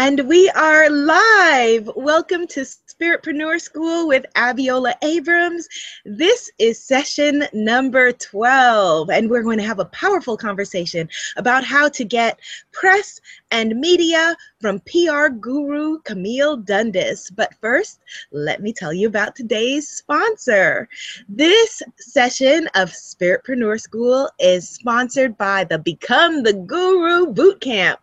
[0.00, 1.90] And we are live.
[1.96, 5.68] Welcome to Spiritpreneur School with Abiola Abrams.
[6.04, 11.88] This is session number 12, and we're going to have a powerful conversation about how
[11.88, 12.38] to get
[12.70, 13.20] press
[13.50, 17.30] and media from PR guru Camille Dundas.
[17.30, 18.00] But first,
[18.32, 20.88] let me tell you about today's sponsor.
[21.28, 27.98] This session of Spiritpreneur School is sponsored by the Become the Guru Bootcamp.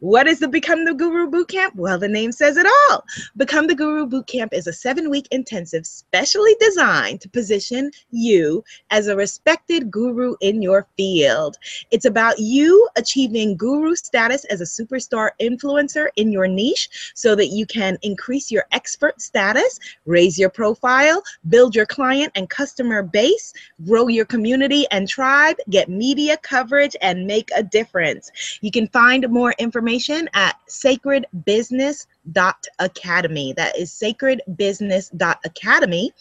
[0.00, 1.76] What is the Become the Guru Bootcamp?
[1.76, 3.04] Well, the name says it all.
[3.36, 9.06] Become the Guru Bootcamp is a seven week intensive specially designed to position you as
[9.06, 11.56] a respected guru in your field.
[11.92, 17.48] It's about you achieving guru status as a superstar influencer in your niche so that
[17.48, 23.52] you can increase your expert status, raise your profile, build your client and customer base,
[23.86, 28.30] grow your community and tribe, get media coverage, and make a difference.
[28.60, 30.56] You can find more information at
[32.26, 33.54] sacredbusiness.com academy.
[33.54, 36.12] That is sacredbusiness.academy.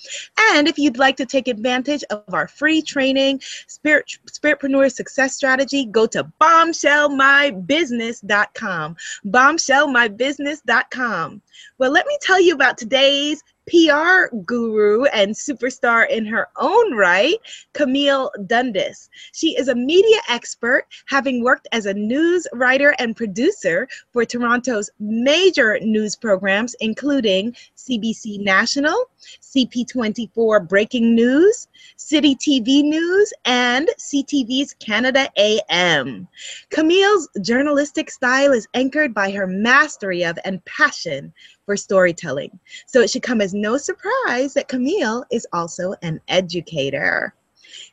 [0.52, 5.86] And if you'd like to take advantage of our free training, Spirit Spiritpreneur Success Strategy,
[5.86, 8.98] go to bombshellmybusiness.com.
[9.26, 11.42] Bombshellmybusiness.com.
[11.78, 17.36] Well, let me tell you about today's PR guru and superstar in her own right,
[17.74, 19.10] Camille Dundas.
[19.34, 24.90] She is a media expert, having worked as a news writer and producer for Toronto's
[25.00, 29.06] major news programs, including CBC National,
[29.42, 36.28] CP24 Breaking News, City TV News, and CTV's Canada AM.
[36.70, 41.34] Camille's journalistic style is anchored by her mastery of and passion
[41.70, 42.60] for storytelling.
[42.88, 47.36] So it should come as no surprise that Camille is also an educator.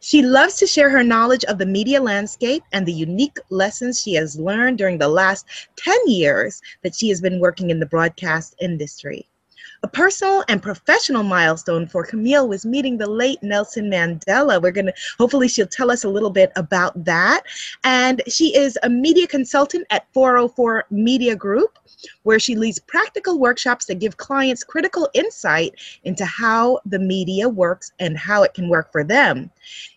[0.00, 4.14] She loves to share her knowledge of the media landscape and the unique lessons she
[4.14, 5.44] has learned during the last
[5.76, 9.28] 10 years that she has been working in the broadcast industry.
[9.86, 14.60] A personal and professional milestone for Camille was meeting the late Nelson Mandela.
[14.60, 17.42] We're going to, hopefully, she'll tell us a little bit about that.
[17.84, 21.78] And she is a media consultant at 404 Media Group,
[22.24, 27.92] where she leads practical workshops that give clients critical insight into how the media works
[28.00, 29.48] and how it can work for them.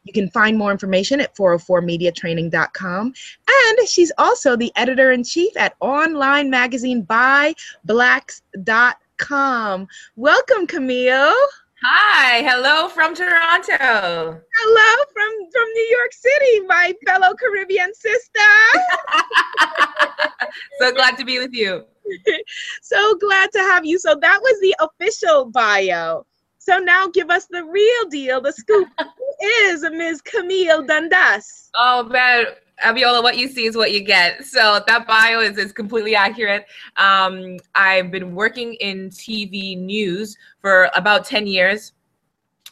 [0.03, 3.13] You can find more information at 404mediatraining.com.
[3.65, 9.87] And she's also the editor in chief at online magazine by blacks.com com.
[10.15, 11.35] Welcome, Camille.
[11.83, 13.77] Hi, hello from Toronto.
[13.77, 18.39] Hello from from New York City, my fellow Caribbean sister.
[20.79, 21.85] so glad to be with you.
[22.81, 23.99] so glad to have you.
[23.99, 26.25] So that was the official bio.
[26.57, 28.87] So now give us the real deal, the scoop.
[28.99, 30.21] Who is Ms.
[30.21, 31.69] Camille Dundas?
[31.75, 32.45] Oh man,
[32.83, 34.45] Abiola, what you see is what you get.
[34.45, 36.65] So that bio is, is completely accurate.
[36.97, 41.93] Um, I've been working in TV news for about 10 years,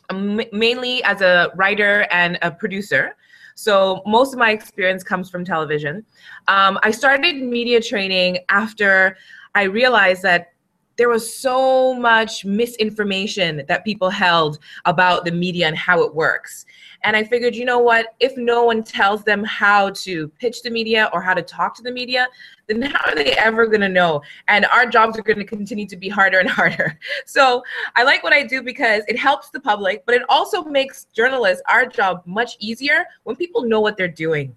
[0.10, 3.16] um, mainly as a writer and a producer.
[3.56, 6.06] So most of my experience comes from television.
[6.48, 9.18] Um, I started media training after
[9.56, 10.54] I realized that
[10.98, 16.66] there was so much misinformation that people held about the media and how it works.
[17.04, 18.16] And I figured, you know what?
[18.20, 21.84] If no one tells them how to pitch the media or how to talk to
[21.84, 22.28] the media,
[22.66, 24.22] then how are they ever going to know?
[24.48, 27.00] And our jobs are going to continue to be harder and harder.
[27.26, 27.64] So
[27.96, 31.62] I like what I do because it helps the public, but it also makes journalists,
[31.70, 34.56] our job, much easier when people know what they're doing.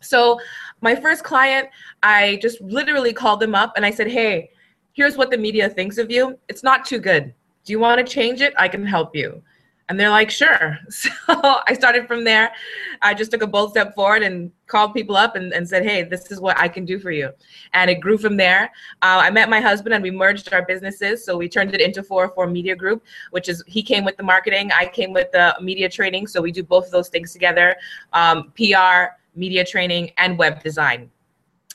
[0.00, 0.40] So
[0.80, 1.68] my first client,
[2.02, 4.50] I just literally called them up and I said, hey,
[4.92, 6.38] here's what the media thinks of you.
[6.48, 7.34] It's not too good.
[7.64, 8.52] Do you want to change it?
[8.58, 9.42] I can help you.
[9.88, 10.78] And they're like, sure.
[10.90, 11.10] So
[11.66, 12.52] I started from there.
[13.02, 16.02] I just took a bold step forward and called people up and, and said, hey,
[16.02, 17.30] this is what I can do for you.
[17.74, 18.64] And it grew from there.
[19.02, 21.24] Uh, I met my husband and we merged our businesses.
[21.24, 24.70] So we turned it into 404 Media Group, which is he came with the marketing,
[24.72, 26.26] I came with the media training.
[26.26, 27.76] So we do both of those things together
[28.12, 31.10] um, PR, media training, and web design.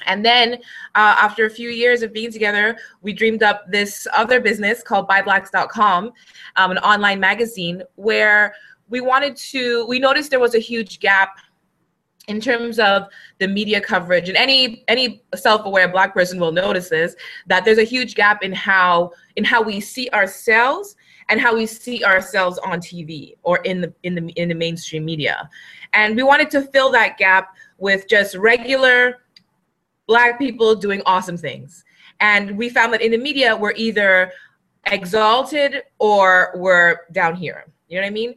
[0.06, 0.56] And then
[0.96, 5.08] uh, after a few years of being together, we dreamed up this other business called
[5.08, 6.12] byblacks.com,
[6.56, 8.54] um, an online magazine where
[8.90, 11.40] we wanted to, we noticed there was a huge gap
[12.28, 13.08] in terms of
[13.40, 14.28] the media coverage.
[14.28, 17.16] And any any self-aware black person will notice this
[17.48, 20.96] that there's a huge gap in how in how we see ourselves
[21.30, 25.06] and how we see ourselves on TV or in the in the in the mainstream
[25.06, 25.50] media.
[25.94, 29.20] And we wanted to fill that gap with just regular
[30.08, 31.84] black people doing awesome things.
[32.20, 34.32] And we found that in the media, we're either
[34.88, 37.66] exalted or we're down here.
[37.88, 38.34] You know what I mean?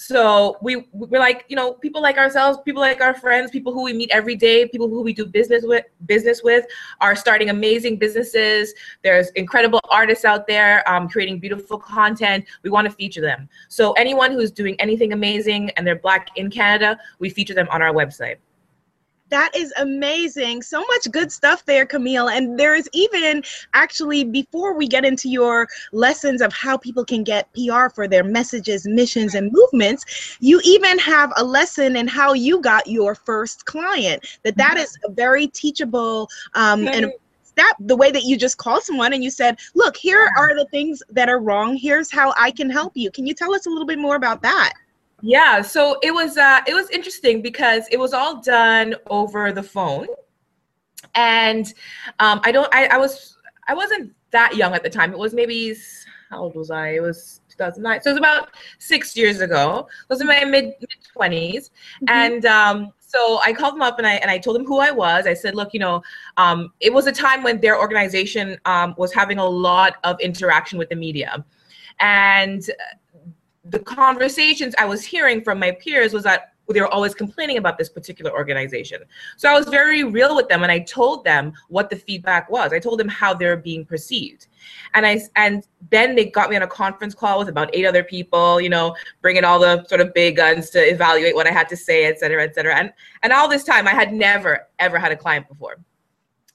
[0.00, 3.82] So we we're like, you know, people like ourselves, people like our friends, people who
[3.82, 6.64] we meet every day, people who we do business with, business with,
[7.00, 8.72] are starting amazing businesses.
[9.02, 12.44] There's incredible artists out there um, creating beautiful content.
[12.62, 13.48] We want to feature them.
[13.68, 17.82] So anyone who's doing anything amazing and they're black in Canada, we feature them on
[17.82, 18.36] our website.
[19.30, 20.62] That is amazing.
[20.62, 22.28] So much good stuff there, Camille.
[22.28, 23.42] And there is even
[23.74, 28.24] actually, before we get into your lessons of how people can get PR for their
[28.24, 33.66] messages, missions, and movements, you even have a lesson in how you got your first
[33.66, 34.24] client.
[34.44, 34.82] That that mm-hmm.
[34.82, 37.12] is a very teachable um, and
[37.56, 40.66] that the way that you just called someone and you said, look, here are the
[40.70, 41.76] things that are wrong.
[41.76, 43.10] Here's how I can help you.
[43.10, 44.72] Can you tell us a little bit more about that?
[45.20, 49.62] Yeah, so it was uh, it was interesting because it was all done over the
[49.62, 50.06] phone,
[51.14, 51.66] and
[52.20, 53.36] um, I don't I, I was
[53.66, 55.12] I wasn't that young at the time.
[55.12, 55.74] It was maybe
[56.30, 56.90] how old was I?
[56.90, 59.88] It was 2009, so it was about six years ago.
[59.88, 62.04] I was in my mid mid 20s, mm-hmm.
[62.08, 64.92] and um, so I called them up and I and I told them who I
[64.92, 65.26] was.
[65.26, 66.00] I said, look, you know,
[66.36, 70.78] um, it was a time when their organization um, was having a lot of interaction
[70.78, 71.44] with the media,
[71.98, 72.62] and
[73.70, 77.78] the conversations I was hearing from my peers was that they were always complaining about
[77.78, 79.02] this particular organization.
[79.36, 82.72] So I was very real with them and I told them what the feedback was.
[82.72, 84.48] I told them how they're being perceived.
[84.92, 88.04] And I and then they got me on a conference call with about eight other
[88.04, 91.68] people, you know, bringing all the sort of big guns to evaluate what I had
[91.70, 92.74] to say, et cetera, et cetera.
[92.76, 92.92] And
[93.22, 95.76] and all this time I had never ever had a client before.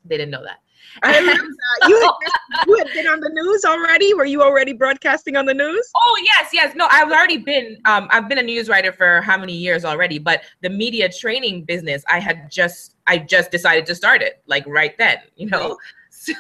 [0.06, 0.60] They didn't know that.
[1.02, 1.90] I remember that.
[1.90, 4.14] You had, you had been on the news already.
[4.14, 5.90] Were you already broadcasting on the news?
[5.96, 6.76] Oh yes, yes.
[6.76, 7.78] No, I've already been.
[7.86, 10.20] Um, I've been a news writer for how many years already?
[10.20, 14.66] But the media training business, I had just, I just decided to start it like
[14.68, 15.18] right then.
[15.36, 15.78] You know,
[16.12, 16.34] so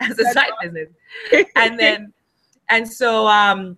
[0.00, 0.74] as a That's side awesome.
[0.74, 2.12] business, and then,
[2.68, 3.76] and so um.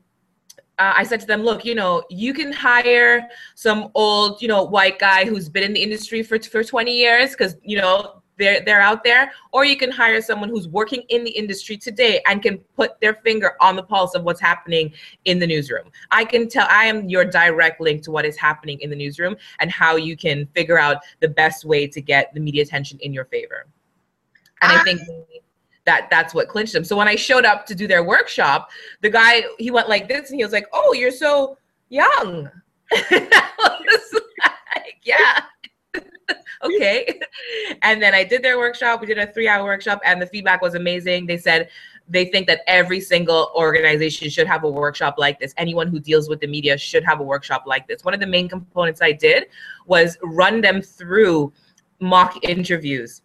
[0.78, 4.62] Uh, I said to them, look, you know, you can hire some old, you know,
[4.62, 8.60] white guy who's been in the industry for, for 20 years because, you know, they're
[8.64, 12.42] they're out there or you can hire someone who's working in the industry today and
[12.42, 14.92] can put their finger on the pulse of what's happening
[15.26, 15.90] in the newsroom.
[16.10, 19.36] I can tell i am your direct link to what is happening in the newsroom
[19.60, 23.12] and how you can figure out the best way to get the media attention in
[23.12, 23.66] your favor.
[24.62, 24.82] And i ah.
[24.84, 25.00] think
[25.84, 26.84] that that's what clinched them.
[26.84, 28.70] So when i showed up to do their workshop
[29.02, 31.58] the guy he went like this and he was like oh you're so
[31.88, 32.50] young.
[34.76, 35.40] Like, yeah
[36.64, 37.20] okay.
[37.82, 39.00] And then I did their workshop.
[39.00, 41.26] We did a three hour workshop, and the feedback was amazing.
[41.26, 41.70] They said
[42.08, 45.54] they think that every single organization should have a workshop like this.
[45.56, 48.04] Anyone who deals with the media should have a workshop like this.
[48.04, 49.46] One of the main components I did
[49.86, 51.52] was run them through
[52.00, 53.22] mock interviews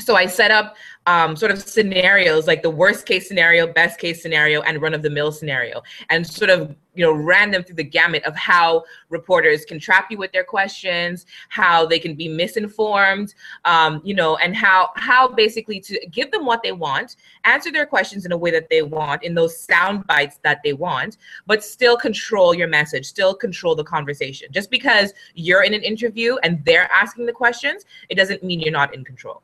[0.00, 0.76] so I set up
[1.06, 5.02] um, sort of scenarios like the worst case scenario, best case scenario, and run of
[5.02, 8.82] the mill scenario, and sort of you know ran them through the gamut of how
[9.10, 13.34] reporters can trap you with their questions, how they can be misinformed,
[13.66, 17.86] um, you know, and how how basically to give them what they want, answer their
[17.86, 21.62] questions in a way that they want, in those sound bites that they want, but
[21.62, 24.48] still control your message, still control the conversation.
[24.50, 28.72] Just because you're in an interview and they're asking the questions, it doesn't mean you're
[28.72, 29.42] not in control.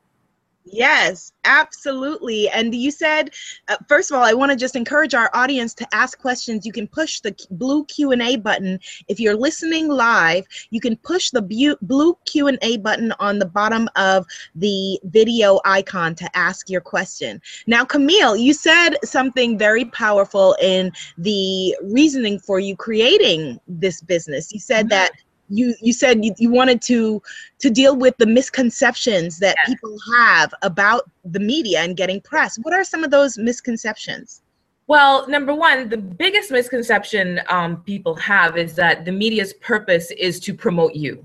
[0.64, 2.48] Yes, absolutely.
[2.50, 3.30] And you said,
[3.68, 6.66] uh, first of all, I want to just encourage our audience to ask questions.
[6.66, 8.78] You can push the blue Q&A button.
[9.08, 14.26] If you're listening live, you can push the blue Q&A button on the bottom of
[14.54, 17.40] the video icon to ask your question.
[17.66, 24.52] Now, Camille, you said something very powerful in the reasoning for you creating this business.
[24.52, 24.90] You said mm-hmm.
[24.90, 25.12] that
[25.50, 27.20] you you said you, you wanted to
[27.58, 29.66] to deal with the misconceptions that yes.
[29.66, 34.42] people have about the media and getting press what are some of those misconceptions
[34.90, 40.40] well, number one, the biggest misconception um, people have is that the media's purpose is
[40.40, 41.24] to promote you.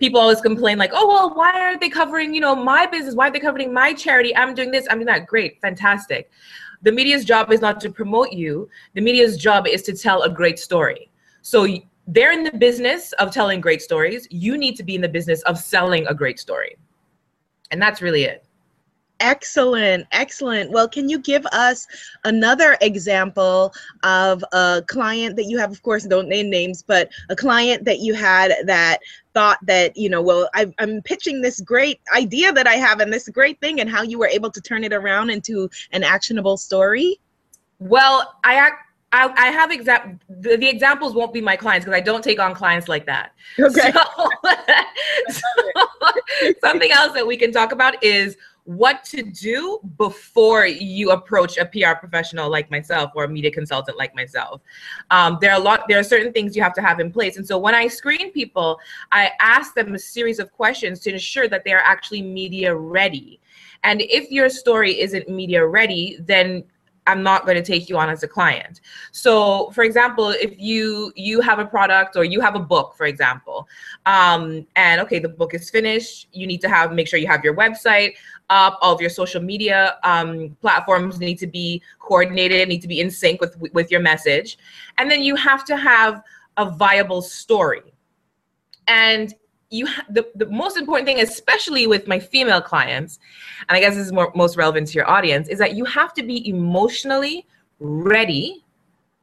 [0.00, 3.14] People always complain like, "Oh, well, why aren't they covering, you know, my business?
[3.14, 4.36] Why are they covering my charity?
[4.36, 4.88] I'm doing this.
[4.90, 5.28] I'm doing that.
[5.28, 6.28] Great, fantastic."
[6.82, 8.68] The media's job is not to promote you.
[8.94, 11.08] The media's job is to tell a great story.
[11.42, 11.68] So
[12.06, 14.26] they're in the business of telling great stories.
[14.30, 16.76] You need to be in the business of selling a great story.
[17.70, 18.44] And that's really it.
[19.20, 20.72] Excellent, excellent.
[20.72, 21.86] Well, can you give us
[22.24, 25.70] another example of a client that you have?
[25.70, 28.98] Of course, don't name names, but a client that you had that
[29.32, 33.12] thought that, you know, well, i am pitching this great idea that I have and
[33.12, 36.56] this great thing, and how you were able to turn it around into an actionable
[36.56, 37.20] story?
[37.78, 41.96] Well, I act I, I have exact the, the, examples won't be my clients because
[41.96, 43.32] I don't take on clients like that.
[43.58, 43.92] Okay.
[43.92, 44.28] So,
[45.28, 51.58] so something else that we can talk about is what to do before you approach
[51.58, 54.60] a PR professional like myself or a media consultant like myself.
[55.10, 57.36] Um, there are a lot, there are certain things you have to have in place.
[57.36, 58.78] And so when I screen people,
[59.10, 63.40] I ask them a series of questions to ensure that they are actually media ready.
[63.84, 66.62] And if your story isn't media ready, then
[67.06, 68.80] I'm not going to take you on as a client.
[69.10, 73.06] So, for example, if you you have a product or you have a book, for
[73.06, 73.68] example,
[74.06, 77.42] um, and okay, the book is finished, you need to have make sure you have
[77.42, 78.14] your website
[78.50, 83.00] up, all of your social media um, platforms need to be coordinated, need to be
[83.00, 84.58] in sync with with your message,
[84.98, 86.22] and then you have to have
[86.56, 87.82] a viable story.
[88.86, 89.34] And
[89.72, 93.18] you ha- the, the most important thing especially with my female clients
[93.68, 96.12] and i guess this is more most relevant to your audience is that you have
[96.12, 97.46] to be emotionally
[97.80, 98.64] ready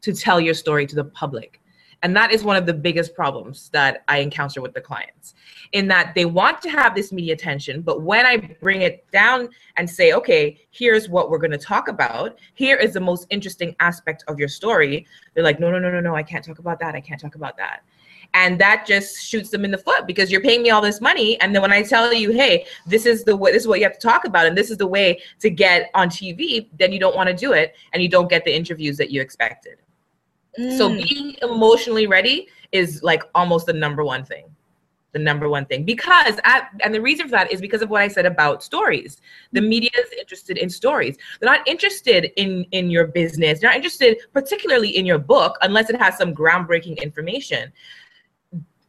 [0.02, 1.62] to tell your story to the public.
[2.02, 5.34] And that is one of the biggest problems that i encounter with the clients
[5.74, 9.50] in that they want to have this media attention but when i bring it down
[9.76, 12.40] and say okay here's what we're going to talk about.
[12.54, 16.00] Here is the most interesting aspect of your story they're like no no no no
[16.00, 16.96] no i can't talk about that.
[16.96, 17.82] I can't talk about that
[18.34, 21.40] and that just shoots them in the foot because you're paying me all this money.
[21.42, 23.86] And then when i tell you hey this is the way this is what you
[23.86, 27.00] have to talk about and this is the way to get on tv then you
[27.00, 29.78] don't want to do it and you don't get the interviews that you expected.
[30.60, 30.78] Mm.
[30.78, 34.46] so being emotionally ready is like almost the number one thing
[35.12, 35.84] the number one thing.
[35.84, 39.22] Because at, and the reason for that is because of what i said about stories.
[39.52, 41.18] The media is interested in stories.
[41.40, 43.60] They're not interested in in your business.
[43.60, 47.72] They're not interested particularly in your book unless it has some groundbreaking information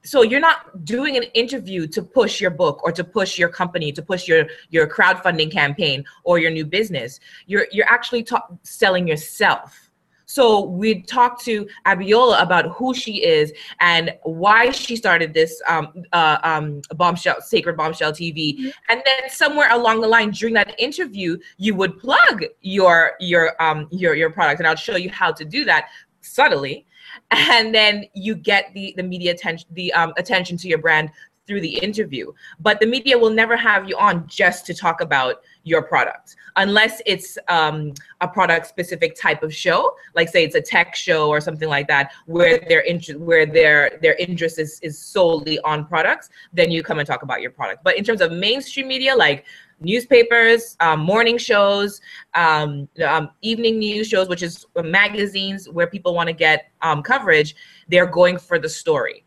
[0.02, 3.92] so you're not doing an interview to push your book or to push your company
[3.92, 9.06] to push your your crowdfunding campaign or your new business you're you're actually ta- selling
[9.06, 9.90] yourself
[10.30, 16.04] so we talked to Abiola about who she is and why she started this um,
[16.12, 18.56] uh, um, bombshell, sacred bombshell TV.
[18.56, 18.68] Mm-hmm.
[18.90, 23.88] And then somewhere along the line during that interview, you would plug your your um,
[23.90, 25.88] your your product, and I'll show you how to do that
[26.20, 26.86] subtly
[27.30, 31.10] and then you get the the media attention the um, attention to your brand
[31.46, 32.32] through the interview.
[32.60, 36.36] But the media will never have you on just to talk about your product.
[36.54, 41.28] Unless it's um, a product specific type of show like say it's a tech show
[41.28, 45.84] or something like that where their interest where their their interest is, is solely on
[45.86, 47.82] products then you come and talk about your product.
[47.82, 49.44] But in terms of mainstream media like
[49.80, 52.00] newspapers, um, morning shows,
[52.34, 57.56] um, um, evening news shows, which is magazines where people want to get um, coverage.
[57.88, 59.24] They're going for the story.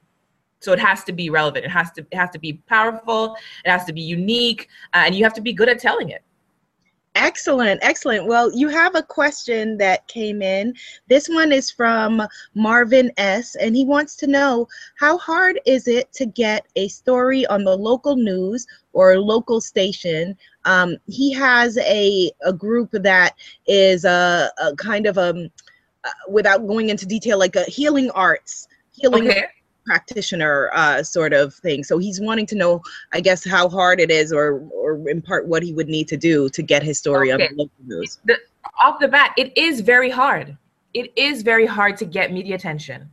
[0.59, 1.65] So it has to be relevant.
[1.65, 3.35] It has to it has to be powerful.
[3.65, 6.23] It has to be unique, uh, and you have to be good at telling it.
[7.15, 8.25] Excellent, excellent.
[8.25, 10.73] Well, you have a question that came in.
[11.07, 12.23] This one is from
[12.55, 17.45] Marvin S., and he wants to know how hard is it to get a story
[17.45, 20.35] on the local news or local station?
[20.65, 23.35] Um, he has a, a group that
[23.67, 25.49] is a, a kind of a, um,
[26.05, 29.47] uh, without going into detail, like a healing arts, healing okay
[29.85, 31.83] practitioner uh, sort of thing.
[31.83, 35.47] So he's wanting to know, I guess, how hard it is, or or in part
[35.47, 37.47] what he would need to do to get his story okay.
[37.47, 38.19] on the local news.
[38.25, 38.37] The,
[38.81, 40.57] off the bat, it is very hard.
[40.93, 43.09] It is very hard to get media attention.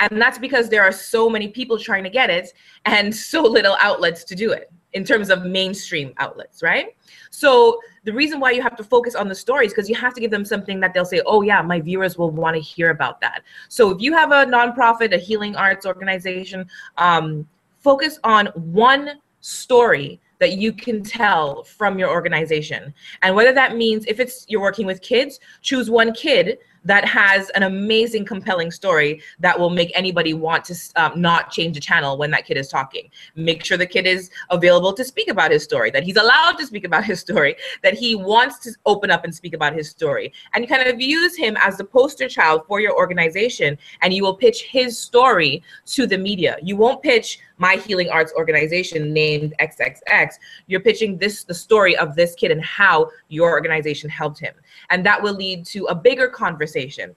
[0.00, 2.52] And that's because there are so many people trying to get it
[2.86, 6.96] and so little outlets to do it in terms of mainstream outlets, right?
[7.30, 10.20] So the reason why you have to focus on the stories because you have to
[10.20, 13.20] give them something that they'll say, "Oh yeah, my viewers will want to hear about
[13.20, 17.46] that." So if you have a nonprofit, a healing arts organization, um,
[17.78, 22.94] focus on one story that you can tell from your organization.
[23.22, 27.50] And whether that means if it's you're working with kids, choose one kid that has
[27.50, 32.16] an amazing, compelling story that will make anybody want to um, not change the channel
[32.16, 33.10] when that kid is talking.
[33.34, 36.66] Make sure the kid is available to speak about his story, that he's allowed to
[36.66, 40.32] speak about his story, that he wants to open up and speak about his story.
[40.54, 44.22] And you kind of use him as the poster child for your organization, and you
[44.22, 46.56] will pitch his story to the media.
[46.62, 50.32] You won't pitch my healing arts organization named XXX.
[50.66, 54.54] You're pitching this the story of this kid and how your organization helped him.
[54.88, 57.14] And that will lead to a bigger conversation.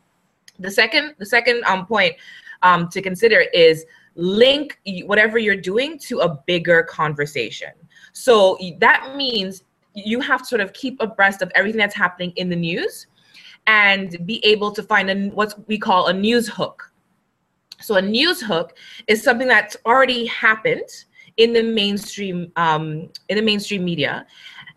[0.60, 2.16] The second the second um, point
[2.62, 3.86] um, to consider is
[4.16, 7.72] link whatever you're doing to a bigger conversation.
[8.12, 9.64] So that means
[9.96, 13.08] you have to sort of keep abreast of everything that's happening in the news
[13.66, 16.93] and be able to find a, what we call a news hook
[17.84, 20.90] so a news hook is something that's already happened
[21.38, 24.26] in the mainstream um, in the mainstream media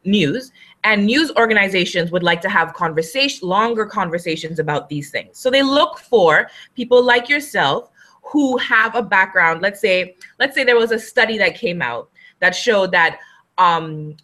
[0.05, 0.53] news
[0.85, 5.37] and news organizations would like to have conversation longer conversations about these things.
[5.37, 7.91] So they look for people like yourself
[8.23, 9.63] who have a background.
[9.63, 12.09] Let's say let's say there was a study that came out
[12.41, 13.19] that showed that
[13.59, 14.17] um,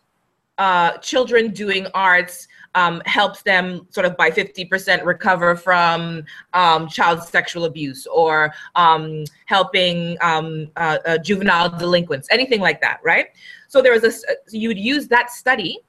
[0.63, 7.21] uh, children doing arts um, helps them sort of by 50% recover from um, child
[7.25, 13.27] sexual abuse or um, helping um, uh, uh, juvenile delinquents, anything like that, right?
[13.67, 14.13] So there was a,
[14.57, 15.81] you'd use that study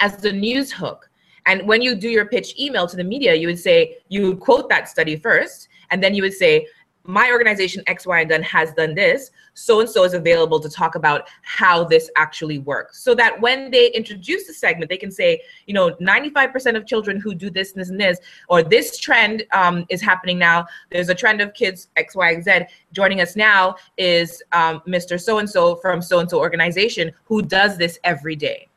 [0.00, 1.10] as the news hook.
[1.44, 4.40] And when you do your pitch email to the media, you would say, you would
[4.40, 6.66] quote that study first, and then you would say,
[7.08, 9.30] my organization X, Y, and done has done this.
[9.54, 13.02] So and so is available to talk about how this actually works.
[13.02, 17.18] So that when they introduce the segment, they can say, you know, 95% of children
[17.18, 18.18] who do this, this, and this,
[18.50, 20.66] or this trend um, is happening now.
[20.90, 22.60] There's a trend of kids X, Y, and Z.
[22.92, 25.18] Joining us now is um, Mr.
[25.18, 28.68] So and so from so and so organization who does this every day.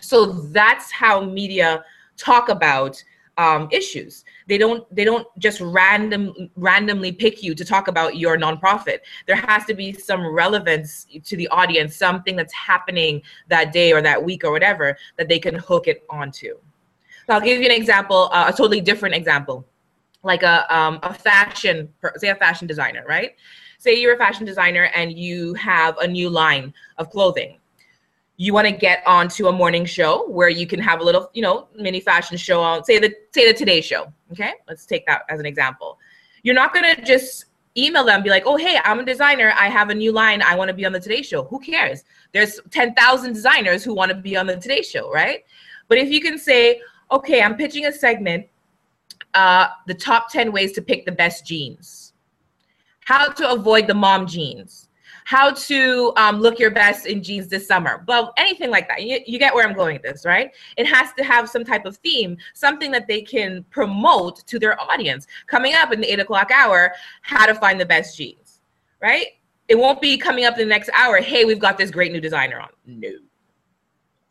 [0.00, 1.84] So that's how media
[2.16, 3.02] talk about
[3.38, 4.24] um, issues.
[4.46, 8.98] They don't they don't just random randomly pick you to talk about your nonprofit.
[9.26, 14.00] There has to be some relevance to the audience, something that's happening that day or
[14.02, 16.54] that week or whatever that they can hook it onto.
[17.26, 19.66] So I'll give you an example, uh, a totally different example,
[20.22, 23.34] like a um, a fashion, say a fashion designer, right?
[23.78, 27.58] Say you're a fashion designer and you have a new line of clothing
[28.36, 31.42] you want to get onto a morning show where you can have a little, you
[31.42, 34.12] know, mini fashion show on, say the say the Today Show.
[34.32, 35.98] Okay, let's take that as an example.
[36.42, 37.46] You're not gonna just
[37.78, 40.54] email them, be like, oh hey, I'm a designer, I have a new line, I
[40.54, 41.44] want to be on the Today Show.
[41.44, 42.04] Who cares?
[42.32, 45.44] There's ten thousand designers who want to be on the Today Show, right?
[45.88, 48.46] But if you can say, okay, I'm pitching a segment,
[49.32, 52.12] uh, the top ten ways to pick the best jeans,
[53.00, 54.85] how to avoid the mom jeans
[55.26, 58.04] how to um, look your best in jeans this summer.
[58.06, 59.02] Well, anything like that.
[59.02, 60.52] You, you get where I'm going with this, right?
[60.76, 64.80] It has to have some type of theme, something that they can promote to their
[64.80, 65.26] audience.
[65.48, 66.92] Coming up in the eight o'clock hour,
[67.22, 68.60] how to find the best jeans,
[69.02, 69.26] right?
[69.66, 71.16] It won't be coming up in the next hour.
[71.16, 72.68] Hey, we've got this great new designer on.
[72.86, 73.10] No.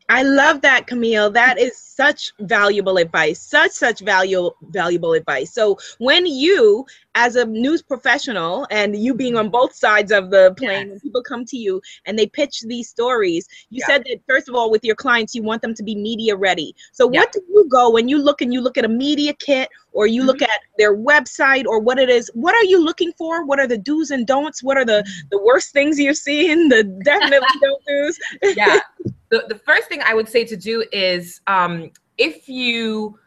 [0.07, 1.31] I love that, Camille.
[1.31, 3.39] That is such valuable advice.
[3.41, 5.51] Such such valuable valuable advice.
[5.51, 6.85] So when you,
[7.15, 10.89] as a news professional, and you being on both sides of the plane, yes.
[10.89, 13.85] when people come to you and they pitch these stories, you yeah.
[13.87, 16.75] said that first of all, with your clients, you want them to be media ready.
[16.91, 17.21] So yeah.
[17.21, 20.05] what do you go when you look and you look at a media kit, or
[20.05, 20.27] you mm-hmm.
[20.27, 22.29] look at their website, or what it is?
[22.35, 23.43] What are you looking for?
[23.45, 24.61] What are the do's and don'ts?
[24.61, 25.27] What are the mm-hmm.
[25.31, 26.69] the worst things you're seeing?
[26.69, 28.19] The definitely don't do's.
[28.55, 28.79] yeah
[29.35, 33.19] the, the first thing I would say to do is um, if you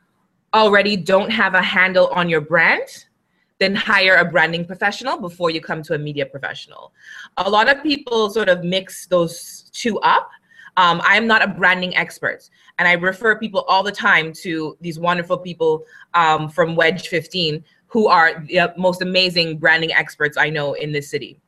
[0.55, 3.07] already don't have a handle on your brand,
[3.59, 6.93] then hire a branding professional before you come to a media professional.
[7.37, 10.31] A lot of people sort of mix those two up.
[10.79, 14.99] Um, I'm not a branding expert, and I refer people all the time to these
[14.99, 20.75] wonderful people um, from Wedge 15 who are the most amazing branding experts I know
[20.75, 21.41] in this city.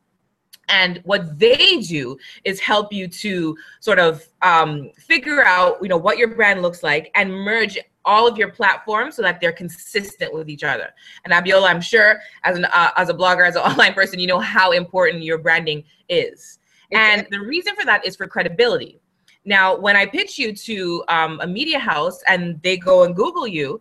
[0.70, 5.96] And what they do is help you to sort of um, figure out, you know,
[5.96, 10.32] what your brand looks like and merge all of your platforms so that they're consistent
[10.32, 10.90] with each other.
[11.24, 14.26] And Abiola, I'm sure as an uh, as a blogger, as an online person, you
[14.26, 16.58] know how important your branding is.
[16.92, 18.98] And the reason for that is for credibility.
[19.44, 23.46] Now, when I pitch you to um, a media house and they go and Google
[23.46, 23.80] you,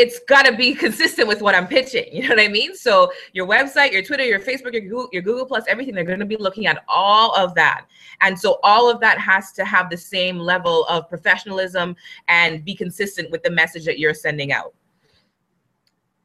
[0.00, 2.06] it's got to be consistent with what I'm pitching.
[2.10, 2.74] You know what I mean?
[2.74, 6.20] So your website, your Twitter, your Facebook, your Google, your Google Plus, everything, they're going
[6.20, 7.84] to be looking at all of that.
[8.22, 11.94] And so all of that has to have the same level of professionalism
[12.28, 14.74] and be consistent with the message that you're sending out.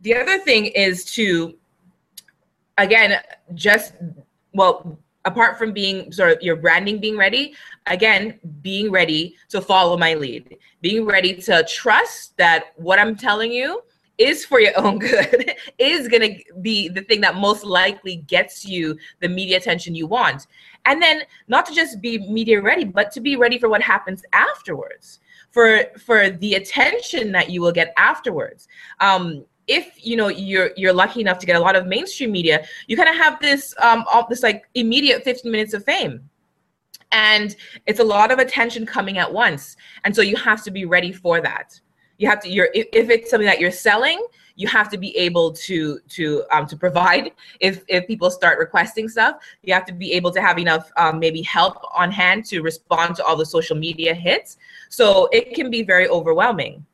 [0.02, 1.56] The other thing is to,
[2.78, 3.20] again,
[3.54, 3.94] just,
[4.54, 7.56] well, apart from being sort of your branding being ready,
[7.88, 13.52] again, being ready to follow my lead, being ready to trust that what I'm telling
[13.52, 13.82] you
[14.18, 18.64] is for your own good, is going to be the thing that most likely gets
[18.64, 20.48] you the media attention you want.
[20.86, 24.24] And then not to just be media ready, but to be ready for what happens
[24.34, 25.20] afterwards.
[25.52, 28.68] For, for the attention that you will get afterwards.
[29.00, 32.66] Um, if you know you're you're lucky enough to get a lot of mainstream media,
[32.88, 36.30] you kind of have this um all, this like immediate 15 minutes of fame.
[37.12, 39.78] And it's a lot of attention coming at once.
[40.04, 41.80] And so you have to be ready for that.
[42.18, 44.26] You have to you're if, if it's something that you're selling,
[44.56, 49.08] you have to be able to to um, to provide if if people start requesting
[49.08, 52.62] stuff you have to be able to have enough um, maybe help on hand to
[52.62, 54.58] respond to all the social media hits
[54.90, 56.86] so it can be very overwhelming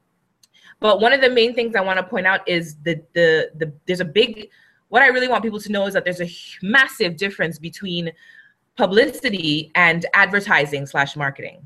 [0.81, 3.71] but one of the main things I want to point out is the the the
[3.85, 4.49] there's a big
[4.89, 6.29] what I really want people to know is that there's a
[6.61, 8.11] massive difference between
[8.75, 11.65] publicity and advertising slash marketing.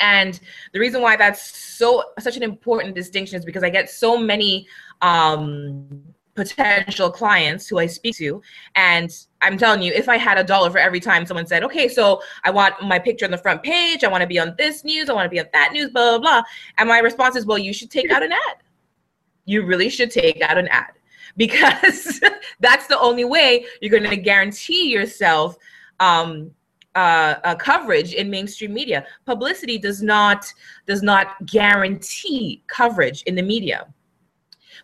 [0.00, 0.40] And
[0.72, 4.66] the reason why that's so such an important distinction is because I get so many
[5.02, 6.02] um,
[6.36, 8.40] potential clients who I speak to.
[8.74, 9.10] And
[9.42, 12.22] I'm telling you, if I had a dollar for every time someone said, okay, so
[12.44, 15.08] I want my picture on the front page, I want to be on this news,
[15.08, 16.42] I want to be on that news, blah, blah, blah.
[16.78, 18.58] And my response is, well, you should take out an ad.
[19.46, 20.92] You really should take out an ad
[21.36, 22.20] because
[22.60, 25.56] that's the only way you're going to guarantee yourself
[25.98, 26.50] um,
[26.94, 29.04] uh, uh, coverage in mainstream media.
[29.26, 30.50] Publicity does not
[30.86, 33.86] does not guarantee coverage in the media.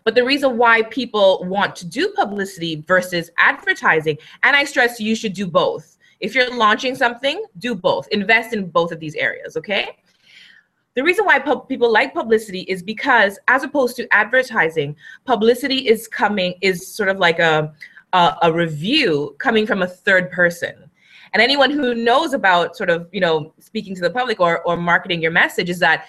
[0.03, 5.15] But the reason why people want to do publicity versus advertising, and I stress you
[5.15, 5.97] should do both.
[6.19, 8.07] If you're launching something, do both.
[8.09, 9.97] Invest in both of these areas, okay?
[10.95, 16.53] The reason why people like publicity is because, as opposed to advertising, publicity is coming
[16.61, 17.73] is sort of like a
[18.13, 20.89] a, a review coming from a third person.
[21.33, 24.77] And anyone who knows about sort of you know speaking to the public or or
[24.77, 26.05] marketing your message is that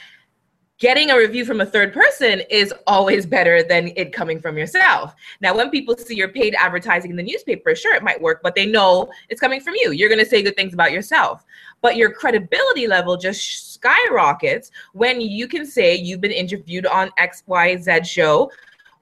[0.78, 5.14] getting a review from a third person is always better than it coming from yourself.
[5.40, 8.54] Now, when people see your paid advertising in the newspaper, sure, it might work, but
[8.54, 9.92] they know it's coming from you.
[9.92, 11.44] You're going to say good things about yourself.
[11.80, 18.04] But your credibility level just skyrockets when you can say you've been interviewed on XYZ
[18.06, 18.50] show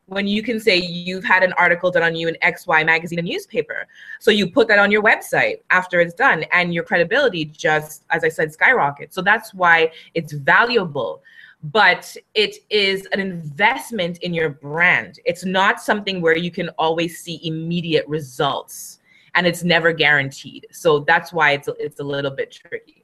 [0.06, 3.26] when you can say you've had an article done on you in XY magazine and
[3.26, 3.86] newspaper.
[4.20, 8.24] So you put that on your website after it's done, and your credibility just, as
[8.24, 9.14] I said, skyrockets.
[9.14, 11.22] So that's why it's valuable
[11.64, 15.20] but it is an investment in your brand.
[15.24, 18.98] It's not something where you can always see immediate results
[19.34, 20.66] and it's never guaranteed.
[20.72, 23.01] So that's why it's it's a little bit tricky.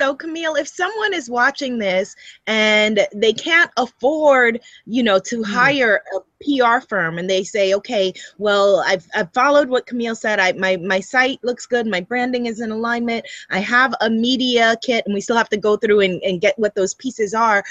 [0.00, 5.52] So, Camille, if someone is watching this and they can't afford, you know, to mm-hmm.
[5.52, 10.40] hire a PR firm and they say, okay, well, I've, I've followed what Camille said.
[10.40, 11.86] I, my, my site looks good.
[11.86, 13.26] My branding is in alignment.
[13.50, 16.58] I have a media kit and we still have to go through and, and get
[16.58, 17.62] what those pieces are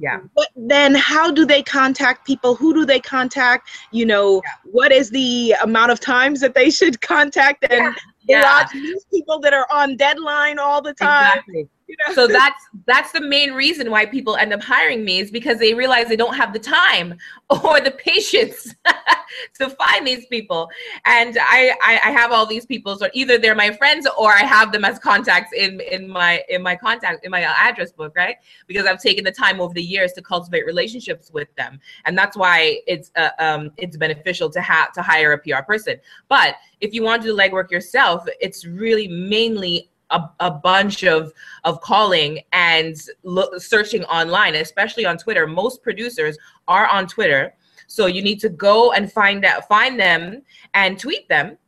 [0.00, 4.70] yeah but then how do they contact people who do they contact you know yeah.
[4.70, 7.94] what is the amount of times that they should contact and yeah.
[8.28, 8.66] Yeah.
[8.72, 11.68] these people that are on deadline all the time exactly
[12.06, 12.14] know?
[12.14, 15.74] So that's that's the main reason why people end up hiring me is because they
[15.74, 17.14] realize they don't have the time
[17.50, 18.74] or the patience
[19.54, 20.68] to find these people.
[21.04, 24.40] And I, I, I have all these people, so either they're my friends or I
[24.40, 28.36] have them as contacts in in my in my contact in my address book, right?
[28.66, 32.36] Because I've taken the time over the years to cultivate relationships with them, and that's
[32.36, 35.96] why it's uh, um it's beneficial to have to hire a PR person.
[36.28, 41.04] But if you want to do the legwork yourself, it's really mainly a, a bunch
[41.04, 41.32] of
[41.64, 45.46] of calling and lo- searching online, especially on Twitter.
[45.46, 47.54] Most producers are on Twitter,
[47.86, 50.42] so you need to go and find that find them
[50.74, 51.58] and tweet them,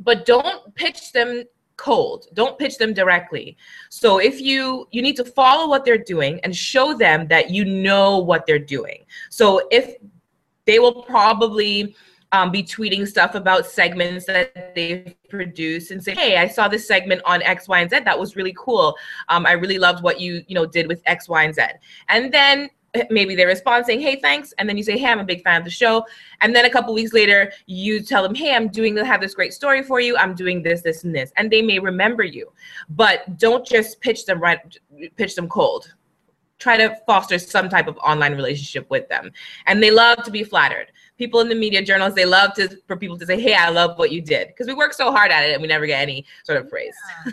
[0.00, 1.44] but don't pitch them
[1.76, 2.26] cold.
[2.34, 3.56] Don't pitch them directly.
[3.90, 7.64] So if you you need to follow what they're doing and show them that you
[7.64, 9.04] know what they're doing.
[9.30, 9.96] So if
[10.66, 11.94] they will probably
[12.32, 16.86] um, be tweeting stuff about segments that they've produced and say, "Hey, I saw this
[16.86, 18.00] segment on X, Y, and Z.
[18.00, 18.96] That was really cool.
[19.28, 21.62] Um, I really loved what you you know did with X, Y, and Z."
[22.08, 22.68] And then
[23.10, 25.58] maybe they respond saying, "Hey, thanks," and then you say, "Hey, I'm a big fan
[25.58, 26.04] of the show."
[26.40, 29.54] And then a couple weeks later, you tell them, "Hey, I'm doing have this great
[29.54, 30.16] story for you.
[30.16, 32.52] I'm doing this, this, and this," and they may remember you,
[32.90, 34.60] but don't just pitch them right,
[35.16, 35.94] pitch them cold
[36.58, 39.30] try to foster some type of online relationship with them.
[39.66, 42.96] And they love to be flattered people in the media journals they love to for
[42.96, 44.48] people to say hey i love what you did.
[44.48, 46.94] Because we work so hard at it and we never get any sort of praise.
[47.26, 47.32] Yeah.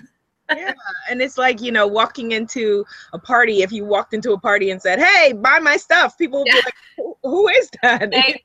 [0.56, 0.74] yeah
[1.10, 4.72] and it's like you know walking into a party if you walked into a party
[4.72, 6.56] and said hey buy my stuff people would yeah.
[6.56, 8.14] be like who, who is that?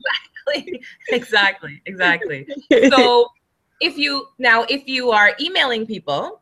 [0.48, 0.82] Exactly.
[1.10, 1.82] Exactly.
[1.84, 2.46] Exactly.
[2.90, 3.28] So
[3.80, 6.40] if you now if you are emailing people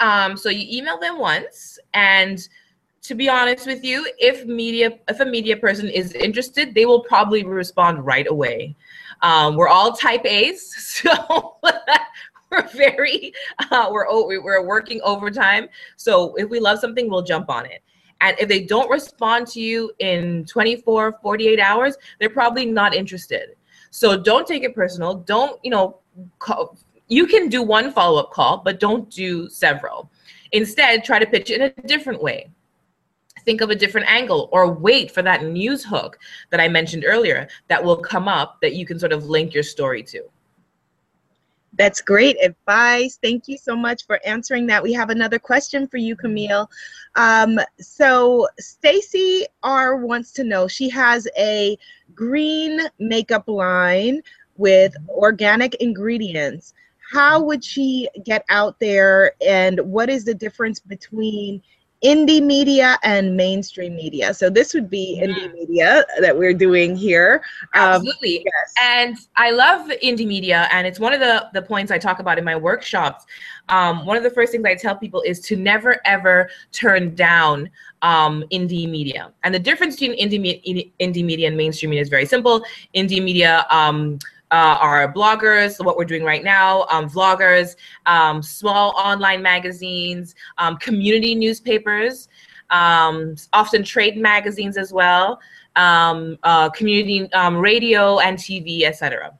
[0.00, 2.48] um so you email them once and
[3.06, 7.04] to be honest with you, if media, if a media person is interested, they will
[7.04, 8.74] probably respond right away.
[9.22, 11.56] Um, we're all type A's, so
[12.50, 13.32] we're very,
[13.70, 14.06] uh, we're
[14.42, 15.68] we're working overtime.
[15.96, 17.82] So if we love something, we'll jump on it.
[18.20, 23.50] And if they don't respond to you in 24, 48 hours, they're probably not interested.
[23.90, 25.14] So don't take it personal.
[25.14, 25.98] Don't, you know,
[26.38, 26.76] call,
[27.08, 30.10] you can do one follow up call, but don't do several.
[30.52, 32.50] Instead, try to pitch it in a different way
[33.46, 36.18] think of a different angle or wait for that news hook
[36.50, 39.62] that I mentioned earlier that will come up that you can sort of link your
[39.62, 40.22] story to.
[41.78, 43.18] That's great advice.
[43.22, 44.82] Thank you so much for answering that.
[44.82, 46.70] We have another question for you, Camille.
[47.16, 50.68] Um, so Stacy R wants to know.
[50.68, 51.76] She has a
[52.14, 54.22] green makeup line
[54.56, 56.72] with organic ingredients.
[57.12, 61.62] How would she get out there, and what is the difference between
[62.04, 64.34] indie media and mainstream media.
[64.34, 65.26] So this would be Yeah.
[65.26, 67.42] indie media that we're doing here.
[67.74, 68.44] Um, Absolutely.
[68.44, 68.74] yes.
[68.80, 72.38] And I love indie media, and it's one of the, the points I talk about
[72.38, 73.24] in my workshops.
[73.68, 77.70] Um, one of the first things I tell people is to never ever turn down
[78.02, 79.32] um, indie media.
[79.42, 82.64] And the difference between indie, indie media and mainstream media is very simple.
[82.94, 84.18] Indie media um,
[84.50, 90.76] uh, are bloggers, what we're doing right now, um, vloggers, um, small online magazines, um,
[90.76, 92.28] community newspapers,
[92.70, 95.40] um, often trade magazines as well
[95.76, 99.36] um, uh, community um, radio and TV, etc.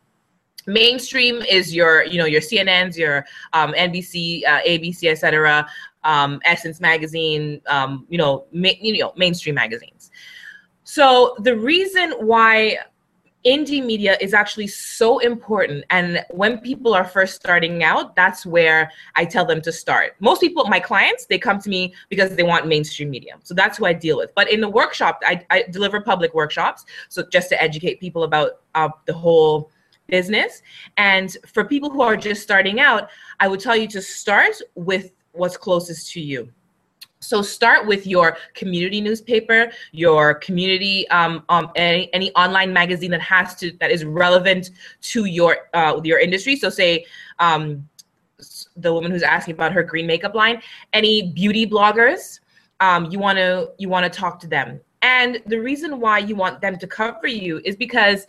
[0.66, 5.66] Mainstream is your, you know, your CNNs, your NBC, uh, ABC, etc.
[6.44, 7.60] Essence magazine,
[8.08, 10.10] you know, ma- you know, mainstream magazines.
[10.84, 12.78] So the reason why
[13.46, 15.84] indie media is actually so important.
[15.90, 20.16] And when people are first starting out that's where i tell them to start.
[20.20, 23.34] Most people my clients they come to me because they want mainstream media.
[23.44, 24.34] So that's who i deal with.
[24.34, 26.84] But in the workshop i, I deliver public workshops.
[27.08, 29.70] So just to educate people about uh, the whole
[30.08, 30.62] business.
[30.96, 33.08] And for people who are just starting out
[33.40, 36.50] i would tell you to start with what's closest to you
[37.20, 43.22] so start with your community newspaper, your community, um, um, any, any online magazine that
[43.22, 44.70] has to that is relevant
[45.02, 46.56] to your uh, your industry.
[46.56, 47.06] So say
[47.38, 47.88] um,
[48.76, 52.40] the woman who's asking about her green makeup line, any beauty bloggers,
[52.80, 54.80] um, you want to you want to talk to them.
[55.02, 58.26] And the reason why you want them to cover you is because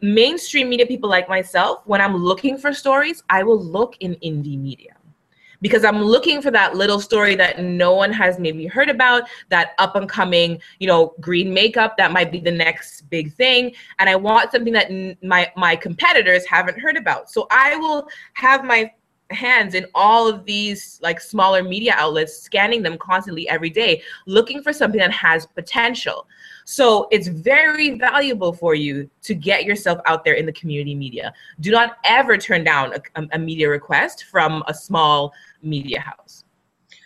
[0.00, 4.58] mainstream media people like myself, when I'm looking for stories, I will look in indie
[4.58, 4.94] media
[5.60, 9.72] because I'm looking for that little story that no one has maybe heard about, that
[9.78, 14.08] up and coming, you know, green makeup that might be the next big thing, and
[14.08, 17.30] I want something that n- my my competitors haven't heard about.
[17.30, 18.92] So I will have my
[19.30, 24.62] hands in all of these like smaller media outlets scanning them constantly every day looking
[24.62, 26.26] for something that has potential.
[26.64, 31.32] So it's very valuable for you to get yourself out there in the community media.
[31.60, 36.44] Do not ever turn down a, a media request from a small media house.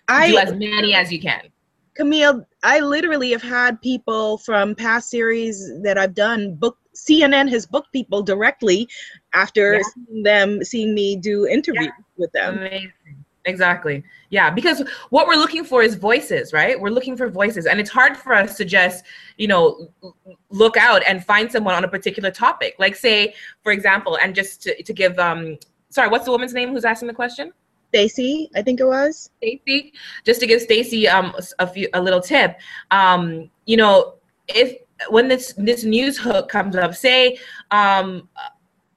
[0.08, 1.42] Do as many as you can.
[1.94, 7.66] Camille, I literally have had people from past series that I've done book CNN has
[7.66, 8.88] booked people directly
[9.32, 9.82] after Yeah.
[9.94, 12.58] seeing them seeing me do interviews with them.
[12.58, 12.92] Amazing.
[13.46, 14.02] Exactly.
[14.30, 16.80] Yeah, because what we're looking for is voices, right?
[16.80, 19.04] We're looking for voices, and it's hard for us to just,
[19.36, 19.92] you know,
[20.48, 22.74] look out and find someone on a particular topic.
[22.78, 25.58] Like, say, for example, and just to, to give, um,
[25.90, 27.52] sorry, what's the woman's name who's asking the question?
[27.94, 29.30] Stacy, I think it was.
[29.38, 29.92] Stacy,
[30.24, 32.58] just to give Stacy um a few a little tip,
[32.90, 34.14] um, you know,
[34.48, 34.76] if
[35.10, 37.38] when this this news hook comes up, say
[37.70, 38.28] um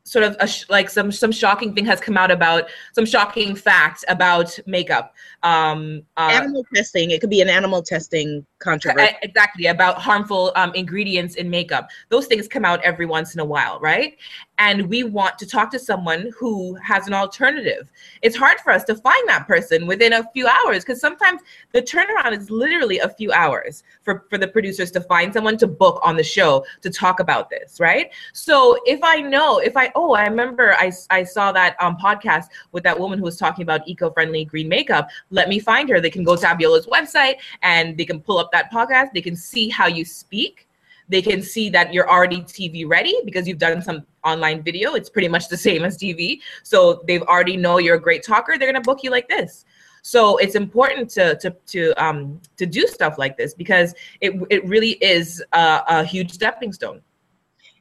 [0.04, 4.04] sort of a like some some shocking thing has come out about some shocking fact
[4.08, 7.12] about makeup um uh, animal testing.
[7.12, 9.16] It could be an animal testing controversy.
[9.22, 13.46] Exactly about harmful um, ingredients in makeup those things come out every once in a
[13.46, 14.18] while right
[14.60, 18.84] and we want to talk to someone who has an alternative it's hard for us
[18.84, 21.42] to find that person within a few hours because sometimes
[21.74, 25.68] the turnaround is literally a few hours for, for the producers to find someone to
[25.68, 29.92] book on the show to talk about this right so if i know if i
[29.96, 33.64] oh i remember i, I saw that um, podcast with that woman who was talking
[33.64, 36.00] about eco-friendly green makeup let me find her.
[36.00, 39.14] They can go to abiola's website and they can pull up that podcast.
[39.14, 40.68] They can see how you speak.
[41.10, 44.94] They can see that you're already tv ready because you've done some online video.
[44.96, 48.58] It's pretty much the same as tv so they've already know you're a great talker.
[48.58, 49.66] They're to book you like this.
[50.02, 54.66] So it's important to to to um to do stuff like this because it it
[54.66, 57.02] really is a, a huge stepping stone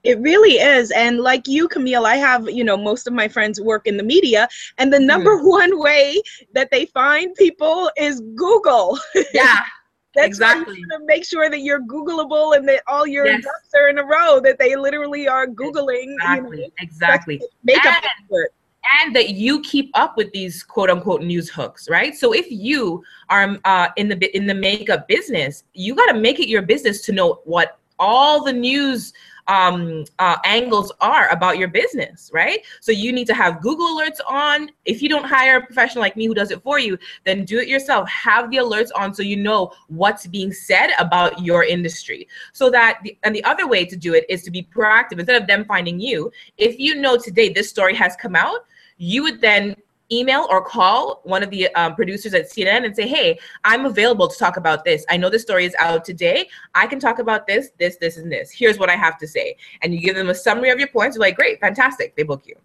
[0.07, 0.91] It really is.
[0.93, 4.03] And like you, Camille, I have, you know, most of my friends work in the
[4.03, 6.21] media, and the number one way
[6.55, 8.99] that they find people is Google.
[9.35, 9.61] yeah
[10.15, 10.77] That's Exactly.
[10.77, 13.43] To make sure that you're Googleable and that all your Yes.
[13.45, 17.85] ducks are in a row, that they literally are Googling, exactly you know, exactly makeup
[17.97, 18.51] And- expert.
[19.01, 22.15] and that you keep up with these quote unquote news hooks, right?
[22.17, 26.39] So if you are uh, in the in the makeup business, you got to make
[26.41, 29.13] it your business to know what all the news
[29.49, 32.61] um, uh, angles are about your business, right?
[32.81, 34.71] So you need to have Google alerts on.
[34.85, 37.59] If you don't hire a professional like me who does it for you, then do
[37.59, 38.09] it yourself.
[38.09, 42.29] Have the alerts on so you know what's being said about your industry.
[42.53, 45.41] So that the, and the other way to do it is to be proactive instead
[45.41, 46.33] of them finding you.
[46.59, 48.67] If you know today this story has come out,
[48.99, 49.77] you would then
[50.11, 54.29] email or call one of the um, producers at CNN and say, "Hey, I'm available
[54.29, 55.05] to talk about this.
[55.09, 56.49] I know the story is out today.
[56.75, 58.51] I can talk about this, this, this, and this.
[58.51, 61.17] Here's what I have to say." And you give them a summary of your points.
[61.17, 62.57] You're like, "Great, fantastic." They book you.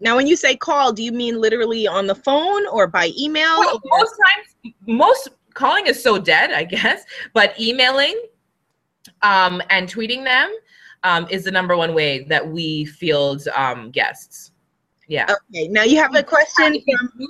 [0.00, 3.58] Now, when you say call, do you mean literally on the phone or by email?
[3.58, 8.20] Well, most times, most calling is so dead, I guess, but emailing
[9.22, 10.54] um, and tweeting them
[11.02, 14.52] um, is the number one way that we field um, guests.
[15.10, 15.26] Yeah.
[15.28, 15.66] Okay.
[15.66, 17.28] Now you have a question from.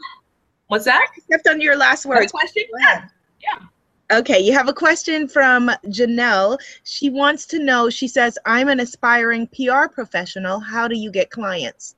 [0.67, 1.09] What's that?
[1.17, 2.31] I stepped on your last words.
[2.31, 2.65] Question?
[2.79, 3.09] Yeah.
[3.43, 3.67] Yeah.
[4.13, 6.59] Okay, you have a question from Janelle.
[6.83, 10.59] She wants to know, she says, I'm an aspiring PR professional.
[10.59, 11.95] How do you get clients?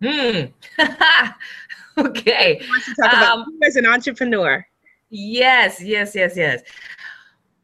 [0.00, 0.46] Hmm.
[1.98, 2.60] okay.
[2.60, 4.64] She wants to talk about Um, you as an entrepreneur.
[5.10, 6.62] Yes, yes, yes, yes.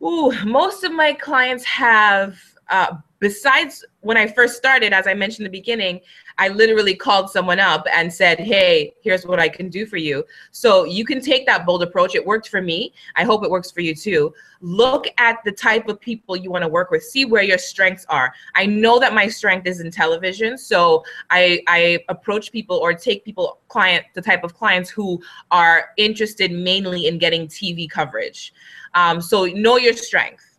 [0.03, 2.37] Ooh, most of my clients have,
[2.69, 6.01] uh, besides when I first started, as I mentioned in the beginning,
[6.37, 10.25] I literally called someone up and said, Hey, here's what I can do for you.
[10.51, 12.15] So you can take that bold approach.
[12.15, 12.93] It worked for me.
[13.17, 14.35] I hope it works for you too.
[14.61, 18.05] Look at the type of people you want to work with, see where your strengths
[18.11, 18.35] are.
[18.55, 20.59] I know that my strength is in television.
[20.59, 25.91] So I, I approach people or take people, client, the type of clients who are
[25.97, 28.53] interested mainly in getting TV coverage.
[28.95, 30.54] Um, so know your strength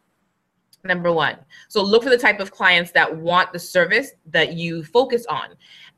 [0.85, 1.37] number one.
[1.67, 5.49] So look for the type of clients that want the service that you focus on.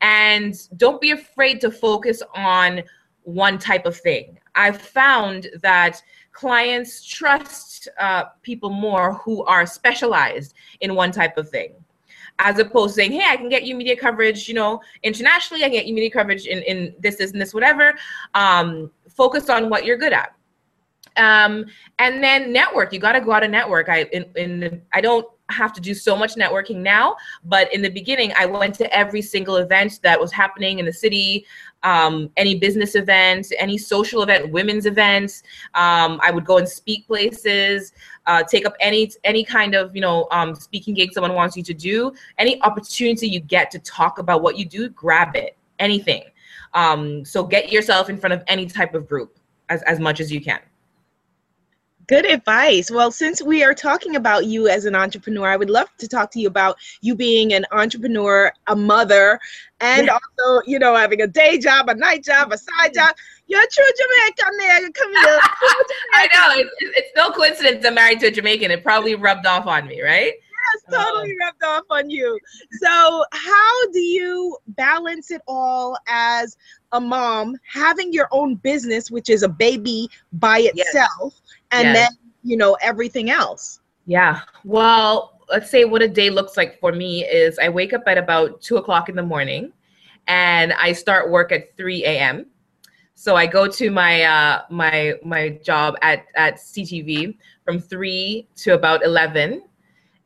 [0.02, 2.84] And don't be afraid to focus on
[3.24, 4.40] one type of thing.
[4.56, 11.50] I've found that clients trust uh, people more who are specialized in one type of
[11.50, 11.74] thing.
[12.40, 15.68] As opposed to saying, hey, I can get you media coverage, you know, internationally, I
[15.68, 17.96] can get you media coverage in, in this, this, and this, whatever.
[18.36, 20.37] Um, focus on what you're good at
[21.18, 21.66] um,
[22.00, 23.90] and then network you got to go out and network.
[23.90, 27.90] I in, in i don't have to do so much networking now but in the
[27.90, 31.46] beginning i went to every single event that was happening in the city
[31.84, 37.08] um, any business event any social event women's events um, i would go and speak
[37.08, 37.94] places
[38.28, 41.64] uh, take up any any kind of you know um, speaking gig someone wants you
[41.64, 42.14] to do.
[42.38, 46.24] Any opportunity you get to talk about what you do grab it anything.
[46.74, 50.32] Um, so get yourself in front of any type of group as, as much as
[50.32, 50.60] you can
[52.08, 52.90] Good advice.
[52.90, 56.32] Well, since we are talking about you as an entrepreneur, I would love to talk
[56.32, 59.38] to you about you being an entrepreneur, a mother,
[59.82, 60.14] and Yeah.
[60.14, 63.14] also, you know, having a day job, a night job, a side job.
[63.48, 64.94] You're a true Jamaican.
[64.94, 65.40] Come here.
[66.14, 68.72] I know it's, it's no coincidence I'm married to a Jamaican.
[68.72, 70.34] It probably rubbed off on me, right?
[70.34, 71.04] Yes, oh.
[71.04, 72.40] totally rubbed off on you.
[72.82, 76.58] So, how do you balance it all as
[76.94, 80.96] a mom, having your own business, which is a baby by Yes.
[81.72, 81.96] And Yes.
[81.96, 82.12] then,
[82.44, 83.80] you know, everything else?
[84.06, 84.42] Yeah.
[84.64, 88.18] Well, let's say what a day looks like for me is I wake up at
[88.18, 89.72] about two o'clock in the morning,
[90.28, 92.48] and I start work at three a.m.
[93.16, 98.74] So I go to my uh, my my job at at CTV from three to
[98.74, 99.64] about eleven,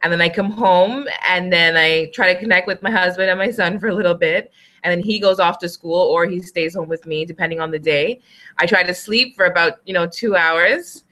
[0.01, 3.39] and then I come home and then I try to connect with my husband and
[3.39, 4.51] my son for a little bit,
[4.83, 7.71] and then he goes off to school or he stays home with me depending on
[7.71, 8.19] the day.
[8.57, 11.03] I try to sleep for about you know two hours,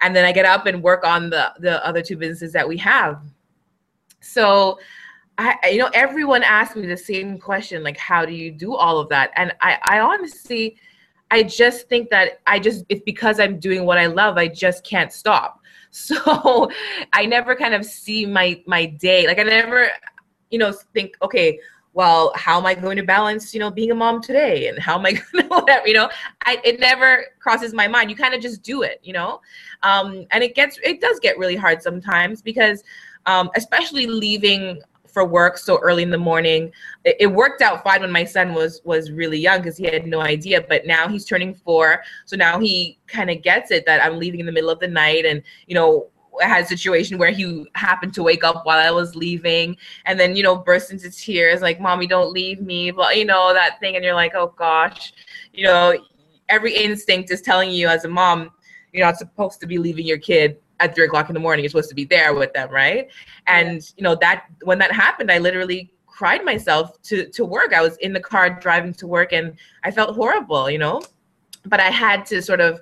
[0.00, 2.76] and then I get up and work on the the other two businesses that we
[2.78, 3.22] have.
[4.20, 4.78] So.
[5.42, 8.98] I, you know, everyone asks me the same question, like, how do you do all
[8.98, 9.30] of that?
[9.36, 10.76] And I, I honestly,
[11.30, 14.84] I just think that I just it's because I'm doing what I love, I just
[14.84, 15.58] can't stop.
[15.92, 16.70] So
[17.12, 19.26] I never kind of see my my day.
[19.26, 19.90] Like I never,
[20.48, 21.58] you know, think, okay,
[21.92, 24.68] well, how am I going to balance, you know, being a mom today?
[24.68, 26.08] And how am I gonna whatever, you know?
[26.44, 28.10] I it never crosses my mind.
[28.10, 29.40] You kind of just do it, you know?
[29.82, 32.82] Um, and it gets it does get really hard sometimes because
[33.26, 34.80] um, especially leaving
[35.12, 36.70] for work so early in the morning
[37.04, 40.06] it, it worked out fine when my son was was really young because he had
[40.06, 44.00] no idea but now he's turning four so now he kind of gets it that
[44.04, 46.06] i'm leaving in the middle of the night and you know
[46.40, 49.76] I had a situation where he happened to wake up while I was leaving
[50.06, 52.90] and then, you know, burst into tears like, Mommy, don't leave me.
[52.90, 53.96] But, you know, that thing.
[53.96, 55.12] And you're like, oh gosh,
[55.52, 55.96] you know,
[56.48, 58.50] every instinct is telling you as a mom,
[58.92, 61.62] you're not supposed to be leaving your kid at three o'clock in the morning.
[61.62, 63.08] You're supposed to be there with them, right?
[63.46, 67.72] And, you know, that when that happened, I literally cried myself to, to work.
[67.72, 71.00] I was in the car driving to work and I felt horrible, you know?
[71.66, 72.80] But I had to sort of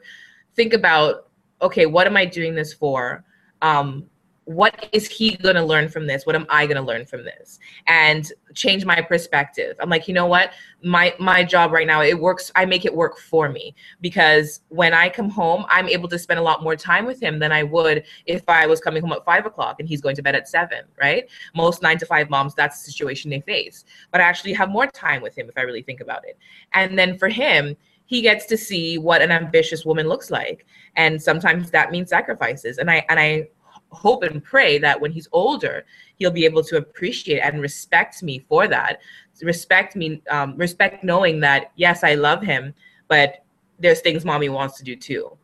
[0.55, 1.29] think about,
[1.61, 3.25] okay, what am I doing this for?
[3.63, 4.09] Um,
[4.49, 6.25] what is he going to learn from this?
[6.25, 7.59] What am i going to learn from this?
[7.87, 9.77] And change my perspective.
[9.79, 10.53] I'm like you know what?
[10.83, 13.75] My my job right now it works i make it work for me.
[14.01, 17.39] Because when i come home i'm able to spend a lot more time with him
[17.39, 20.23] than i would if i was coming home at five o'clock and he's going to
[20.23, 21.29] bed at seven right?
[21.55, 23.85] Most nine to five moms that's the situation they face.
[24.13, 26.39] But i actually have more time with him if i really think about it.
[26.73, 27.77] And then for him
[28.09, 30.67] he gets to see what an ambitious woman looks like.
[30.97, 32.79] And sometimes that means sacrifices.
[32.79, 33.49] And i and i
[33.91, 35.87] hope and pray that when he's older
[36.17, 39.01] he'll be able to appreciate and respect me for that.
[39.43, 42.75] Respect me um, respect knowing that yes i love him
[43.09, 43.45] but
[43.79, 45.37] there's things mommy wants to do too.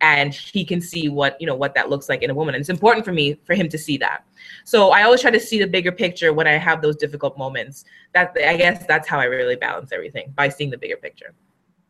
[0.00, 2.54] And he can see what you know what that looks like in a woman.
[2.54, 4.24] And it's important for me for him to see that.
[4.64, 7.84] So i always try to see the bigger picture when i have those difficult moments.
[8.12, 11.34] That i guess that's how i really balance everything by seeing the bigger picture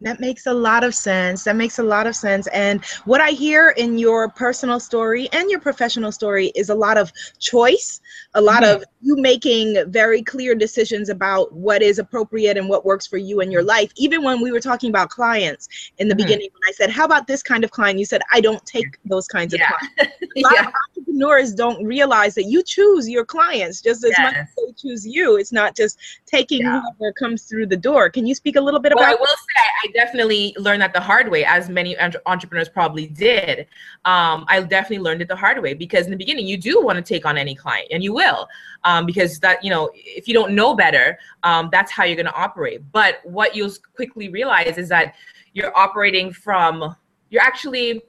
[0.00, 1.44] that makes a lot of sense.
[1.44, 2.46] That makes a lot of sense.
[2.48, 6.98] And what I hear in your personal story and your professional story is a lot
[6.98, 8.00] of choice,
[8.34, 8.82] a lot mm-hmm.
[8.82, 13.40] of you making very clear decisions about what is appropriate and what works for you
[13.40, 13.92] in your life.
[13.96, 15.68] Even when we were talking about clients
[15.98, 16.24] in the mm-hmm.
[16.24, 17.98] beginning, when I said, How about this kind of client?
[17.98, 19.70] You said, I don't take those kinds yeah.
[19.70, 20.16] of clients.
[20.36, 20.66] A lot yeah.
[20.66, 20.72] of
[21.14, 24.20] entrepreneurs don't realize that you choose your clients just as yes.
[24.20, 25.36] much as they choose you.
[25.36, 26.82] It's not just taking yeah.
[26.98, 28.10] whoever comes through the door.
[28.10, 30.94] Can you speak a little bit well, about I will say I definitely learned that
[30.94, 33.66] the hard way, as many entrepreneurs probably did.
[34.06, 36.96] Um, I definitely learned it the hard way because in the beginning, you do want
[36.96, 38.48] to take on any client, and you will,
[38.84, 42.24] um, because that you know, if you don't know better, um, that's how you're going
[42.24, 42.80] to operate.
[42.92, 45.16] But what you'll quickly realize is that
[45.52, 46.96] you're operating from,
[47.28, 48.02] you're actually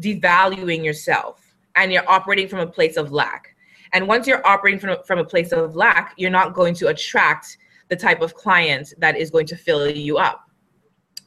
[0.00, 3.56] devaluing yourself, and you're operating from a place of lack.
[3.92, 7.58] And once you're operating from from a place of lack, you're not going to attract
[7.88, 10.47] the type of client that is going to fill you up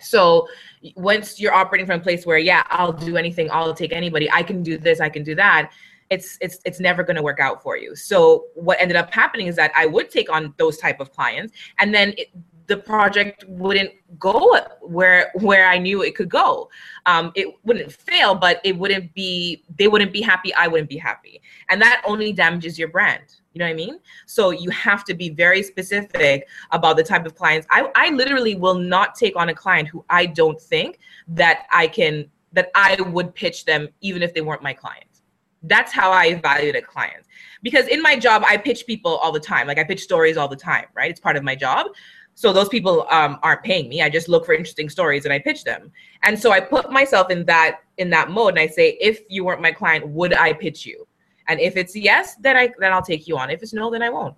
[0.01, 0.47] so
[0.95, 4.43] once you're operating from a place where, yeah, I'll do anything, I'll take anybody, I
[4.43, 5.71] can do this, I can do that,
[6.11, 7.95] it's it's it's never going to work out for you.
[7.95, 11.53] So what ended up happening is that I would take on those type of clients,
[11.79, 12.27] and then it,
[12.67, 16.69] the project wouldn't go where where I knew it could go.
[17.05, 19.63] Um, it wouldn't fail, but it wouldn't be.
[19.79, 20.53] They wouldn't be happy.
[20.53, 23.40] I wouldn't be happy, and that only damages your brand.
[23.53, 23.99] You know what I mean?
[24.25, 27.67] So you have to be very specific about the type of clients.
[27.69, 31.87] I, I literally will not take on a client who I don't think that I
[31.87, 35.05] can that I would pitch them even if they weren't my client.
[35.63, 37.23] That's how I evaluate a client.
[37.63, 39.67] Because in my job, I pitch people all the time.
[39.67, 41.09] Like I pitch stories all the time, right?
[41.09, 41.87] It's part of my job.
[42.33, 44.01] So those people um, aren't paying me.
[44.01, 45.91] I just look for interesting stories and I pitch them.
[46.23, 49.43] And so I put myself in that in that mode and I say, if you
[49.43, 51.07] weren't my client, would I pitch you?
[51.51, 53.49] And if it's yes, then I then I'll take you on.
[53.49, 54.35] If it's no, then I won't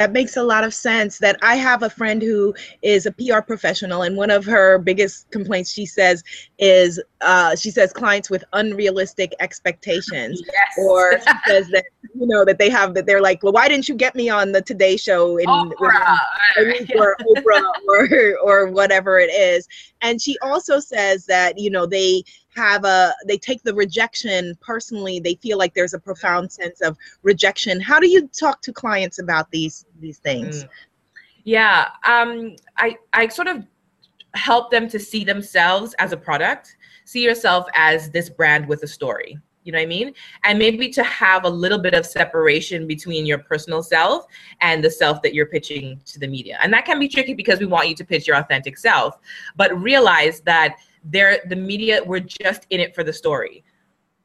[0.00, 3.40] that makes a lot of sense that i have a friend who is a pr
[3.46, 6.24] professional and one of her biggest complaints she says
[6.58, 10.78] is uh, she says clients with unrealistic expectations yes.
[10.78, 11.84] or she says that
[12.14, 14.52] you know that they have that they're like well why didn't you get me on
[14.52, 16.16] the today show in Oprah.
[16.96, 19.68] or Oprah or or whatever it is
[20.00, 22.22] and she also says that you know they
[22.54, 26.96] have a they take the rejection personally they feel like there's a profound sense of
[27.22, 30.68] rejection how do you talk to clients about these these things mm.
[31.44, 33.64] yeah um i i sort of
[34.34, 38.88] help them to see themselves as a product see yourself as this brand with a
[38.88, 40.14] story you know what I mean?
[40.44, 44.24] And maybe to have a little bit of separation between your personal self
[44.60, 46.58] and the self that you're pitching to the media.
[46.62, 49.18] And that can be tricky because we want you to pitch your authentic self,
[49.56, 53.64] but realize that they're the media we're just in it for the story.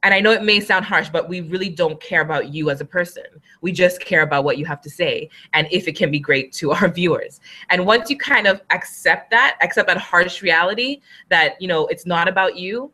[0.03, 2.81] And i know it may sound harsh but we really don't care about you as
[2.81, 3.23] a person.
[3.61, 6.53] We just care about what you have to say and if it can be great
[6.53, 7.39] to our viewers.
[7.69, 12.05] And once you kind of accept that accept that harsh reality that you know it's
[12.05, 12.91] not about you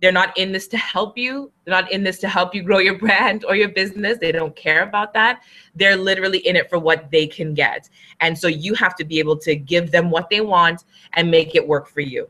[0.00, 2.78] they're not in this to help you they're not in this to help you grow
[2.78, 5.42] your brand or your business they don't care about that
[5.76, 7.88] they're literally in it for what they can get.
[8.20, 10.84] And so you have to be able to give them what they want
[11.14, 12.28] and make it work for you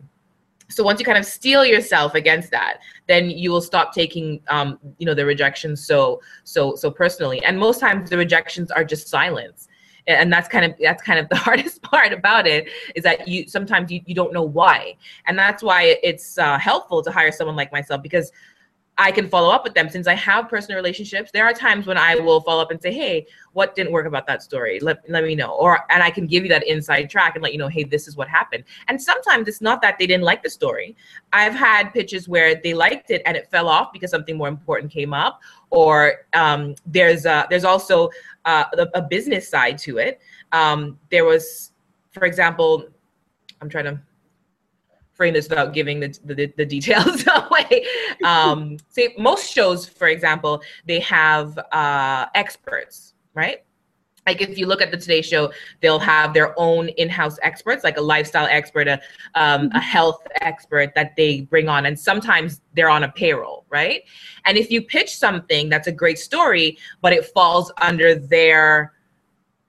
[0.73, 4.79] so once you kind of steel yourself against that then you will stop taking um,
[4.99, 7.43] you know the rejections so so so personally.
[7.45, 9.69] And most times the rejections are just silence.
[10.09, 13.49] And that's kind of that's kind of the hardest part about it is that you
[13.49, 14.97] sometimes you, you don't know why.
[15.27, 18.33] And that's why it's uh, helpful to hire someone like myself because
[18.99, 21.31] I can follow up with them since I have personal relationships.
[21.33, 24.27] There are times when I will follow up and say, "Hey, what didn't work about
[24.27, 24.81] that story?
[24.81, 27.53] Let, let me know." Or and I can give you that inside track and let
[27.53, 30.43] you know, "Hey, this is what happened." And sometimes it's not that they didn't like
[30.43, 30.95] the story.
[31.33, 34.93] I've had pitches where they liked it and it fell off because something more important
[34.93, 35.41] came up.
[35.71, 38.11] Or um, there's a, there's also
[38.45, 40.21] uh, a, a, business side to it.
[40.53, 41.73] Um, there was,
[42.11, 42.85] for example,
[43.63, 44.01] I'm trying to
[45.23, 47.87] frame this without giving the, the, the details away.
[48.25, 53.63] Um, say most shows, for example, they have uh, experts, right?
[54.27, 57.99] Like if you look at the Today Show, they'll have their own in-house experts, like
[57.99, 58.95] a lifestyle expert, a,
[59.37, 59.79] um, a mm-hmm.
[59.79, 64.03] health expert that they bring on, and sometimes they're on a payroll, right?
[64.45, 68.93] And if you pitch something that's a great story, but it falls under their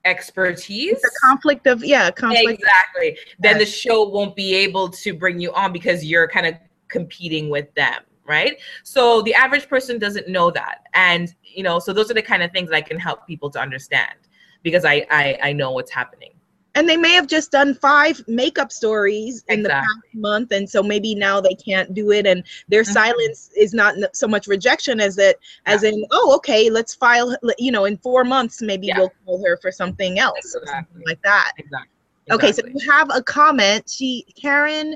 [0.06, 1.02] expertise.
[1.02, 2.62] The conflict of yeah conflict.
[2.62, 3.18] Exactly.
[3.40, 6.56] Then the show won't be able to bring you on because you're kind of
[6.88, 8.58] competing with them right?
[8.84, 10.84] So the average person doesn't know that.
[10.94, 13.60] And you know so those are the kind of things i can help people to
[13.60, 14.16] understand
[14.64, 16.33] because i i, I know what's happening
[16.76, 20.82] and they may have just done five makeup stories in the past month and so
[20.82, 22.88] maybe now they can't do it and their Mhm.
[22.94, 27.72] silence is not so much rejection as that as in oh okay let's file you
[27.72, 28.98] know in four months maybe Yeah.
[28.98, 30.68] we'll call her for something else or Exactly.
[30.68, 31.90] something like that Exactly.
[32.32, 32.74] okay so Exactly.
[32.76, 34.96] you have a comment she karen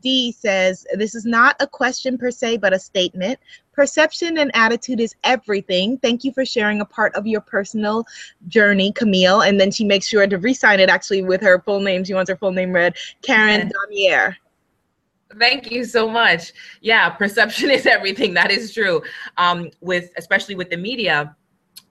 [0.00, 3.38] d says this is not a question per se but a statement
[3.76, 8.04] perception and attitude is everything thank you for sharing a part of your personal
[8.48, 12.02] journey camille and then she makes sure to re-sign it actually with her full name
[12.02, 14.34] she wants her full name read karen damier
[15.38, 16.52] Thank you so much.
[16.80, 18.34] Yeah, perception is everything.
[18.34, 19.02] That is true.
[19.36, 21.36] Um, with especially with the media.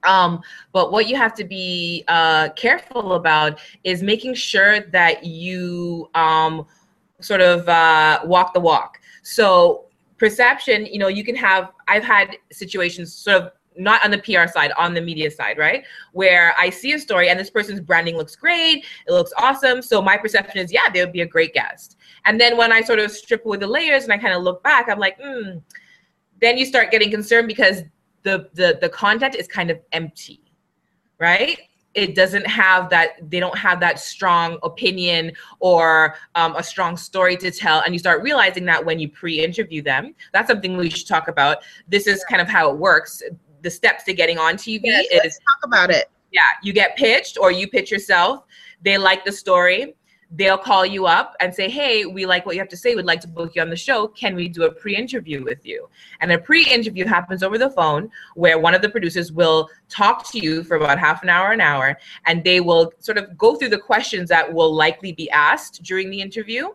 [0.04, 0.40] Um,
[0.72, 6.66] but what you have to be uh, careful about is making sure that you um,
[7.20, 9.00] sort of uh, walk the walk.
[9.22, 11.72] So perception, you know, you can have.
[11.88, 15.84] I've had situations sort of not on the PR side, on the media side, right?
[16.12, 19.82] Where I see a story and this person's branding looks great, it looks awesome.
[19.82, 21.96] So my perception is, yeah, they would be a great guest.
[22.24, 24.62] And then when I sort of strip away the layers and I kind of look
[24.62, 25.58] back, I'm like, hmm.
[26.38, 27.82] Then you start getting concerned because
[28.22, 30.42] the the the content is kind of empty,
[31.18, 31.58] right?
[31.96, 33.30] It doesn't have that.
[33.30, 37.98] They don't have that strong opinion or um, a strong story to tell, and you
[37.98, 40.14] start realizing that when you pre-interview them.
[40.32, 41.64] That's something we should talk about.
[41.88, 43.22] This is kind of how it works.
[43.62, 46.96] The steps to getting on TV yes, is let's talk about it yeah, you get
[46.96, 48.44] pitched or you pitch yourself.
[48.82, 49.96] They like the story.
[50.32, 52.94] They'll call you up and say, Hey, we like what you have to say.
[52.94, 54.08] We'd like to book you on the show.
[54.08, 55.88] Can we do a pre interview with you?
[56.20, 60.28] And a pre interview happens over the phone where one of the producers will talk
[60.32, 61.96] to you for about half an hour, an hour,
[62.26, 66.10] and they will sort of go through the questions that will likely be asked during
[66.10, 66.70] the interview.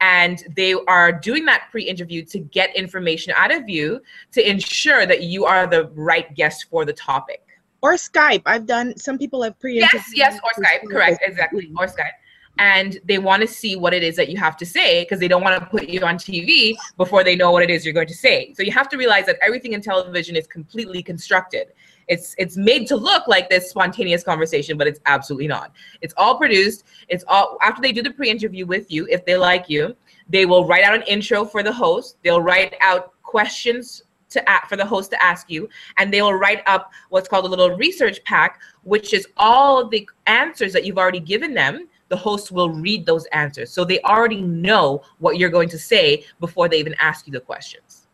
[0.00, 4.00] And they are doing that pre interview to get information out of you
[4.32, 7.42] to ensure that you are the right guest for the topic.
[7.82, 11.86] or skype i've done some people have pre Yes, yes, or Skype, correct, exactly, or
[11.86, 12.16] Skype.
[12.60, 15.28] And they want to see what it is that you have to say because they
[15.28, 18.06] don't want to put you on TV before they know what it is you're going
[18.06, 18.52] to say.
[18.54, 21.72] So you have to realize that everything in television is completely constructed.
[22.06, 25.72] It's it's made to look like this spontaneous conversation, but it's absolutely not.
[26.02, 26.84] It's all produced.
[27.08, 29.96] It's all after they do the pre-interview with you, if they like you,
[30.28, 32.18] they will write out an intro for the host.
[32.22, 36.34] They'll write out questions to a- for the host to ask you, and they will
[36.34, 40.98] write up what's called a little research pack, which is all the answers that you've
[40.98, 41.88] already given them.
[42.10, 46.24] The host will read those answers, so they already know what you're going to say
[46.40, 48.08] before they even ask you the questions.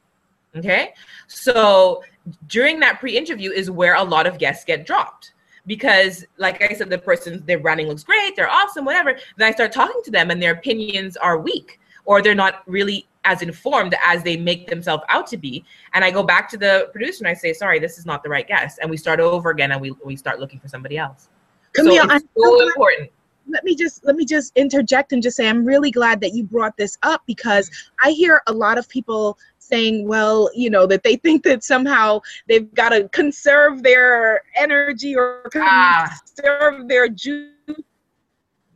[0.57, 0.93] Okay,
[1.27, 2.03] so
[2.47, 5.33] during that pre-interview is where a lot of guests get dropped.
[5.67, 9.19] Because like i said the person their branding looks great they're awesome whatever.
[9.37, 11.81] Then i start talking to them and their opinions are weak.
[12.05, 15.65] Or they're not really as informed as they make themselves out to be.
[15.95, 18.29] And i go back to the producer and i say sorry this is not the
[18.29, 18.79] right guest.
[18.81, 21.29] And we start over again and we, we start looking for somebody else.
[21.73, 23.11] Camille so I'm it's so so glad- important
[23.49, 26.45] let me just let me just interject and just say I'm really glad that you
[26.45, 27.71] brought this up because
[28.03, 32.21] I hear a lot of people saying, well, you know, that they think that somehow
[32.49, 36.13] they've got to conserve their energy or Ah.
[36.37, 37.51] conserve their juice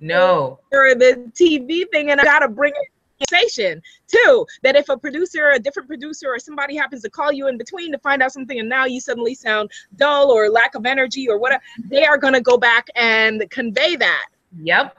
[0.01, 2.89] no for the TV thing, and I got to bring it
[3.29, 7.49] conversation too that if a producer a different producer or somebody happens to call you
[7.49, 10.87] in between to find out something and now you suddenly sound dull or lack of
[10.87, 14.27] energy or whatever they are going to go back and convey that
[14.57, 14.99] Yep.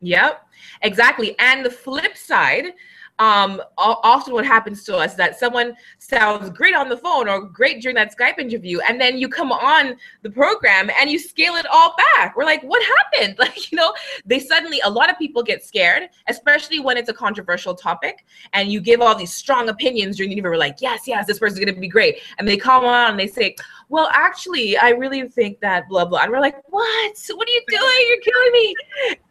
[0.00, 0.46] Yep.
[0.82, 1.34] Exactly.
[1.38, 2.72] And the flip side,
[3.20, 7.80] um, often what happens to us that someone sounds great on the phone or great
[7.80, 11.64] during that Skype interview, and then you come on the program and you scale it
[11.70, 12.36] all back.
[12.36, 13.36] We're like, what happened?
[13.44, 13.92] Like, you know,
[14.24, 18.72] they suddenly a lot of people get scared, especially when it's a controversial topic, and
[18.72, 20.50] you give all these strong opinions during the interview.
[20.52, 23.26] We're like, yes, yes, this person's gonna be great, and they come on and they
[23.26, 23.54] say,
[23.88, 27.18] well, actually, I really think that blah blah, and we're like, what?
[27.34, 28.06] What are you doing?
[28.08, 28.74] You're killing me.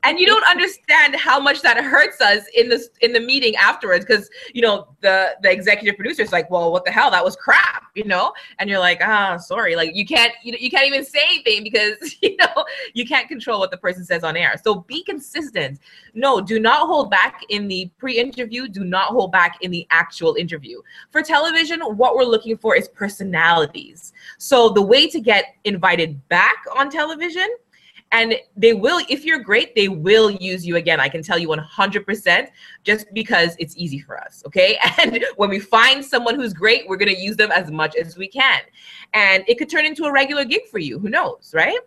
[0.03, 4.05] And you don't understand how much that hurts us in this in the meeting afterwards
[4.05, 7.09] because you know the the executive producer is like well what the hell?
[7.09, 8.33] That was crap you know?
[8.59, 9.75] And you're like ah sorry.
[9.75, 13.59] Like you can't you, you can't even say anything because you know you can't control
[13.59, 14.55] what the person says on air.
[14.63, 15.79] So be consistent.
[16.13, 18.67] No do not hold back in the pre-interview.
[18.67, 20.81] Do not hold back in the actual interview.
[21.11, 26.57] For television what we're looking for is personalities so the way to get invited back
[26.75, 27.47] on television
[28.11, 30.99] and they will if you're great they will use you again.
[30.99, 32.47] I can tell you 100%
[32.83, 34.77] just because it's easy for us okay?
[34.99, 38.17] And when we find someone who's great we're going to use them as much as
[38.17, 38.59] we can.
[39.13, 40.99] And it could turn into a regular gig for you.
[40.99, 41.79] Who knows right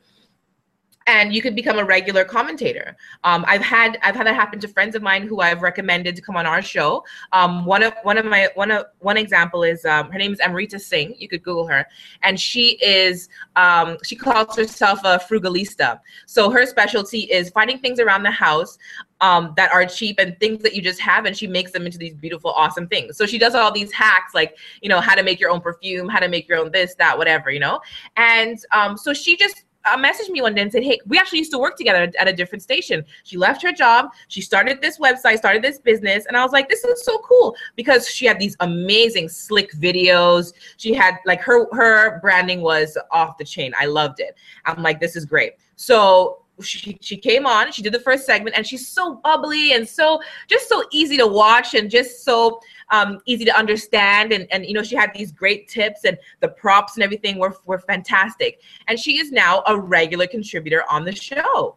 [1.06, 2.96] and you could become a regular commentator.
[3.24, 6.22] Um, I've had I've had that happen to friends of mine who I've recommended to
[6.22, 7.04] come on our show.
[7.32, 10.40] Um, one of one of my one of one example is um, her name is
[10.40, 11.14] Amrita Singh.
[11.18, 11.86] You could Google her,
[12.22, 16.00] and she is um, she calls herself a frugalista.
[16.26, 18.78] So her specialty is finding things around the house
[19.20, 21.98] um, that are cheap and things that you just have, and she makes them into
[21.98, 23.16] these beautiful, awesome things.
[23.16, 26.08] So she does all these hacks, like you know how to make your own perfume,
[26.08, 27.80] how to make your own this, that, whatever, you know.
[28.16, 31.38] And um, so she just uh, messaged me one day and said, Hey, we actually
[31.38, 33.04] used to work together at a different station.
[33.24, 34.10] She left her job.
[34.28, 36.26] She started this website, started this business.
[36.26, 40.52] And I was like, This is so cool because she had these amazing, slick videos.
[40.76, 43.72] She had like her, her branding was off the chain.
[43.78, 44.36] I loved it.
[44.64, 45.54] I'm like, This is great.
[45.76, 49.86] So she she came on she did the first segment and she's so bubbly and
[49.86, 52.58] so just so easy to watch and just so
[52.90, 54.32] um, easy to understand.
[54.32, 57.56] And, and, you know, she had these great tips and the props and everything were,
[57.64, 58.60] were fantastic.
[58.88, 61.76] And she is now a regular contributor on the show.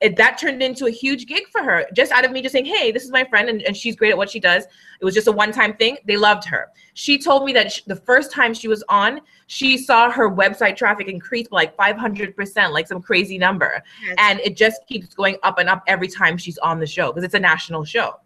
[0.00, 2.66] It, that turned into a huge gig for her just out of me just saying
[2.66, 4.64] hey this is my friend and, and she's great at what she does
[5.00, 7.96] it was just a one-time thing they loved her she told me that she, the
[7.96, 12.88] first time she was on she saw her website traffic increase by like 500% like
[12.88, 14.16] some crazy number yes.
[14.18, 17.24] and it just keeps going up and up every time she's on the show because
[17.24, 18.16] it's a national show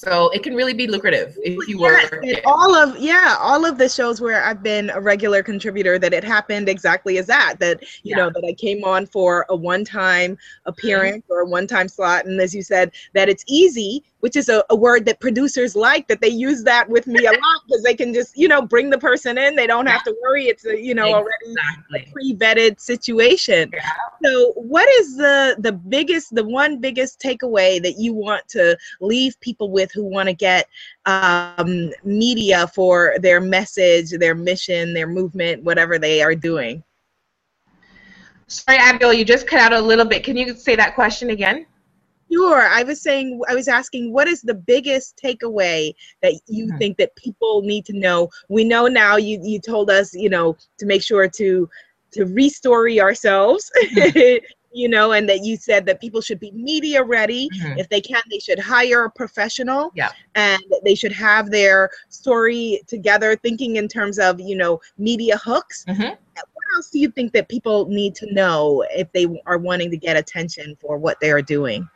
[0.00, 2.00] so it can really be lucrative if you were.
[2.46, 6.24] all of yeah, all of the shows where I've been a regular contributor, that it
[6.24, 7.56] happened exactly as that.
[7.58, 8.16] That you yeah.
[8.16, 11.32] know that I came on for a one-time appearance mm-hmm.
[11.34, 14.76] or a one-time slot, and as you said, that it's easy which is a, a,
[14.76, 18.14] word that producers like that they use that with me a lot because they can
[18.14, 19.56] just you know bring the person in.
[19.56, 20.46] They don't have to worry.
[20.46, 21.54] It's a you know exactly.
[21.90, 23.70] already pre-vetted situation.
[23.72, 23.80] Yeah.
[24.24, 29.38] so what is the the biggest the one biggest takeaway that you want to leave
[29.40, 30.68] people with who want to get
[31.06, 36.82] um, media for their message their mission their movement whatever they are doing?
[38.46, 40.24] Sorry Abiola you just cut out a little bit.
[40.24, 41.66] Can you say that question again
[42.32, 42.62] Sure.
[42.62, 46.78] I was saying, I was asking, what is the biggest takeaway that you mm-hmm.
[46.78, 48.28] think that people need to know?
[48.48, 49.16] We know now.
[49.16, 51.68] You you told us, you know, to make sure to
[52.12, 53.70] to restory ourselves.
[53.82, 54.44] Mm-hmm.
[54.72, 57.48] you know, and that you said that people should be media ready.
[57.56, 57.78] Mm-hmm.
[57.78, 59.90] If they can, they should hire a professional.
[59.94, 60.10] Yeah.
[60.36, 65.84] And they should have their story together, thinking in terms of, you know, media hooks.
[65.88, 66.02] Mm-hmm.
[66.02, 69.96] What else do you think that people need to know if they are wanting to
[69.96, 71.88] get attention for what they are doing?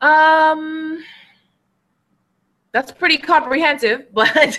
[0.00, 1.02] Um,
[2.72, 4.58] that's pretty comprehensive, but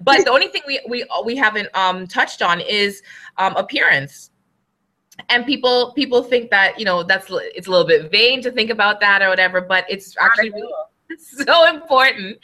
[0.00, 3.02] but the only thing we we we haven't um touched on is
[3.38, 4.30] um appearance.
[5.28, 8.70] And people people think that you know that's it's a little bit vain to think
[8.70, 10.72] about that or whatever, but it's actually really,
[11.18, 12.38] so important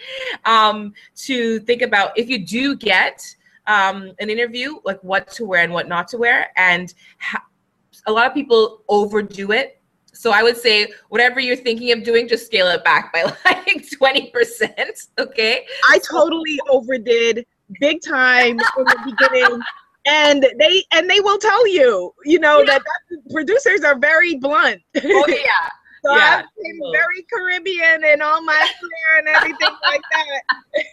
[0.44, 3.24] um, to think about if you do get
[3.66, 7.44] um, an interview, like what to wear and what not to wear, and ha-
[8.06, 9.77] a lot of people overdo it
[10.18, 13.86] so I would say whatever you're thinking of doing, just scale it back by like
[13.88, 15.08] 20%.
[15.16, 15.64] Okay.
[15.88, 17.46] I totally overdid
[17.78, 19.60] big time in the beginning.
[20.06, 22.64] And they and they will tell you, you know, yeah.
[22.64, 24.82] that, that producers are very blunt.
[24.96, 25.68] Oh yeah.
[26.04, 30.42] So yeah, I became very Caribbean and all my flair and everything like that.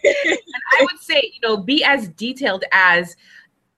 [0.24, 0.38] and
[0.78, 3.16] I would say, you know, be as detailed as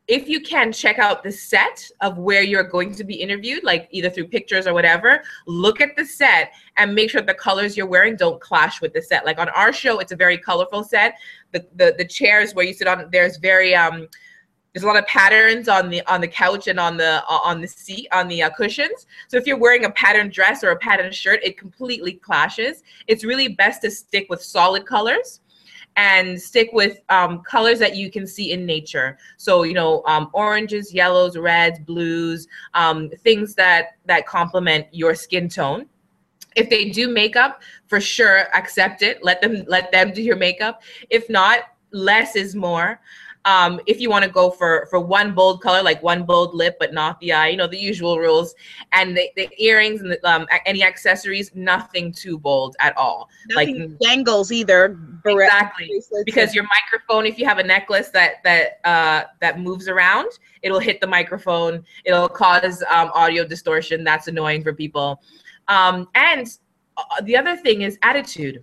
[0.09, 3.89] if you can check out the set of where you're going to be interviewed, like
[3.91, 7.87] either through pictures or whatever, look at the set and make sure the colors you're
[7.87, 9.27] wearing don't clash with the set.
[9.27, 11.15] Like on our show, it's a very colorful set.
[11.53, 14.09] The the, the chairs where you sit on, there's very um
[14.73, 17.69] there's a lot of patterns on the on the couch and on the on the
[17.69, 19.07] seat on the uh, cushions.
[19.29, 22.83] So if you're wearing a patterned dress or a patterned shirt, it completely clashes.
[23.09, 25.41] It's really best to stick with solid colors
[25.99, 29.19] and stick with um, colors that you can see in nature.
[29.37, 35.49] So you know, um, oranges, yellows, reds, blues, um, things that that complement your skin
[35.49, 35.87] tone.
[36.55, 39.23] If they do makeup, for sure, accept it.
[39.23, 40.83] Let them let them do your makeup.
[41.11, 43.01] If not, less is more.
[43.49, 46.77] Um, if you want to go for for one bold color, like one bold lip,
[46.79, 48.55] but not the eye, you know the usual rules.
[48.93, 53.31] And the, the earrings and the, um, any accessories, nothing too bold at all.
[53.49, 54.99] Nothing like dangles either.
[55.25, 60.31] Exactly, because your microphone, if you have a necklace that that uh, that moves around,
[60.61, 61.83] it'll hit the microphone.
[62.05, 64.05] It'll cause um, audio distortion.
[64.05, 65.23] That's annoying for people.
[65.69, 66.47] Um, and
[66.99, 68.63] uh, the other thing is attitude.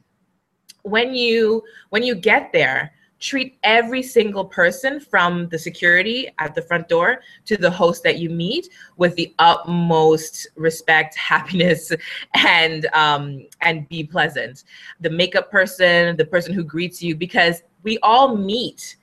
[0.83, 6.61] When you when you get there, treat every single person from the security at the
[6.61, 11.91] front door to the host that you meet with the utmost respect happiness
[12.35, 14.65] and um, and be pleasant.
[14.99, 18.97] The makeup person the person who greets you because we all meet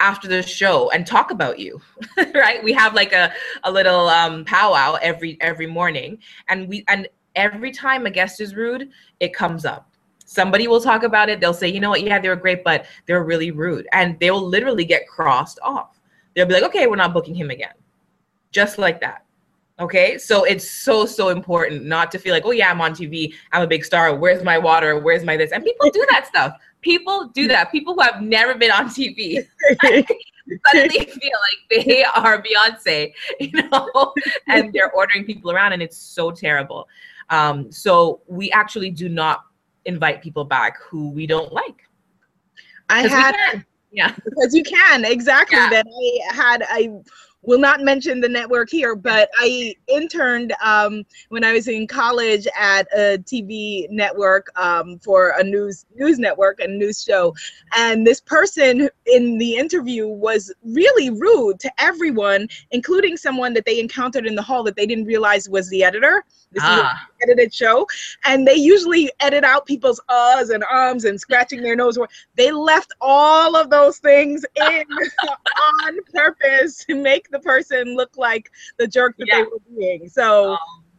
[0.00, 1.80] after the show and talk about you
[2.34, 2.62] right?
[2.62, 3.32] We have like a,
[3.64, 6.18] a little um, powwow every every morning
[6.48, 8.90] and we and every time a guest is rude
[9.20, 9.90] it comes up
[10.28, 12.84] somebody will talk about it they'll say you know what yeah they were great but
[13.06, 15.98] they're really rude and they will literally get crossed off
[16.34, 17.72] they'll be like okay we're not booking him again
[18.52, 19.24] just like that
[19.80, 23.32] Okay, so it's so so important not to feel like, oh yeah, I'm on TV,
[23.52, 24.14] I'm a big star.
[24.14, 24.98] Where's my water?
[24.98, 25.52] Where's my this?
[25.52, 26.54] And people do that stuff.
[26.80, 27.70] People do that.
[27.70, 29.46] People who have never been on TV
[29.80, 31.38] suddenly feel
[31.70, 34.12] like they are Beyonce, you know,
[34.48, 36.88] and they're ordering people around, and it's so terrible.
[37.30, 39.44] Um, so we actually do not
[39.88, 41.88] invite people back who we don't like.
[42.90, 45.58] I had, yeah, because you can exactly.
[45.58, 45.70] Yeah.
[45.70, 46.90] That I had I
[47.42, 52.46] will not mention the network here, but I interned um, when I was in college
[52.58, 57.34] at a TV network um, for a news news network and news show,
[57.76, 63.80] and this person in the interview was really rude to everyone, including someone that they
[63.80, 66.24] encountered in the hall that they didn't realize was the editor.
[66.52, 66.74] This ah.
[66.74, 67.86] is an edited show,
[68.24, 71.98] and they usually edit out people's uhs and ums and scratching their nose.
[72.36, 74.84] They left all of those things in
[75.84, 79.36] on purpose to make the person look like the jerk that yeah.
[79.36, 80.08] they were being.
[80.08, 80.56] So.
[80.58, 80.58] Oh.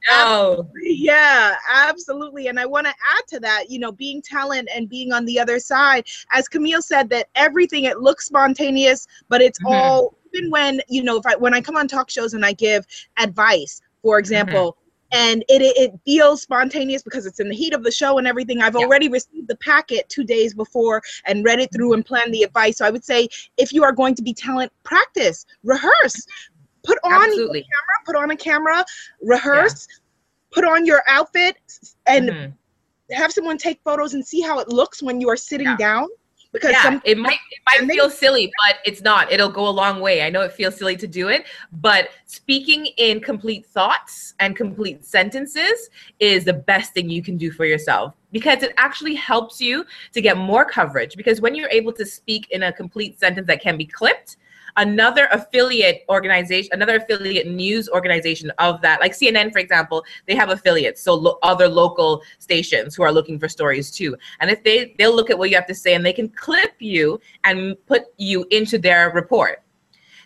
[0.10, 0.72] No.
[0.82, 2.48] Yeah, absolutely.
[2.48, 5.38] And I want to add to that, you know, being talent and being on the
[5.38, 6.08] other side.
[6.32, 9.74] As Camille said, that everything it looks spontaneous, but it's mm-hmm.
[9.74, 12.54] all even when, you know, if I when I come on talk shows and I
[12.54, 14.79] give advice, for example, mm-hmm
[15.12, 18.62] and it, it feels spontaneous because it's in the heat of the show and everything
[18.62, 18.86] i've yeah.
[18.86, 22.78] already received the packet two days before and read it through and planned the advice
[22.78, 26.26] so i would say if you are going to be talent practice rehearse
[26.84, 27.62] put on Absolutely.
[27.62, 28.86] camera put on a camera
[29.22, 29.97] rehearse yeah.
[30.51, 31.57] put on your outfit
[32.07, 33.14] and mm-hmm.
[33.14, 35.78] have someone take photos and see how it looks when you are sitting yeah.
[35.78, 36.07] down
[36.52, 39.32] because yeah, some, it might it might feel silly, but it's not.
[39.32, 40.24] It'll go a long way.
[40.24, 45.06] I know it feels silly to do it, but speaking in complete thoughts and complete
[45.06, 45.89] sentences
[46.20, 50.22] is the best thing you can do for yourself because it actually helps you to
[50.22, 53.78] get more coverage because when you're able to speak in a complete sentence that can
[53.78, 54.38] be clipped
[54.80, 60.50] another affiliate organization, another affiliate news organization of that, like CNN, for example, they have
[60.50, 64.16] affiliates, so lo- other local stations who are looking for stories too.
[64.40, 66.74] And if they they'll look at what you have to say and they can clip
[66.80, 69.64] you and put you into their report.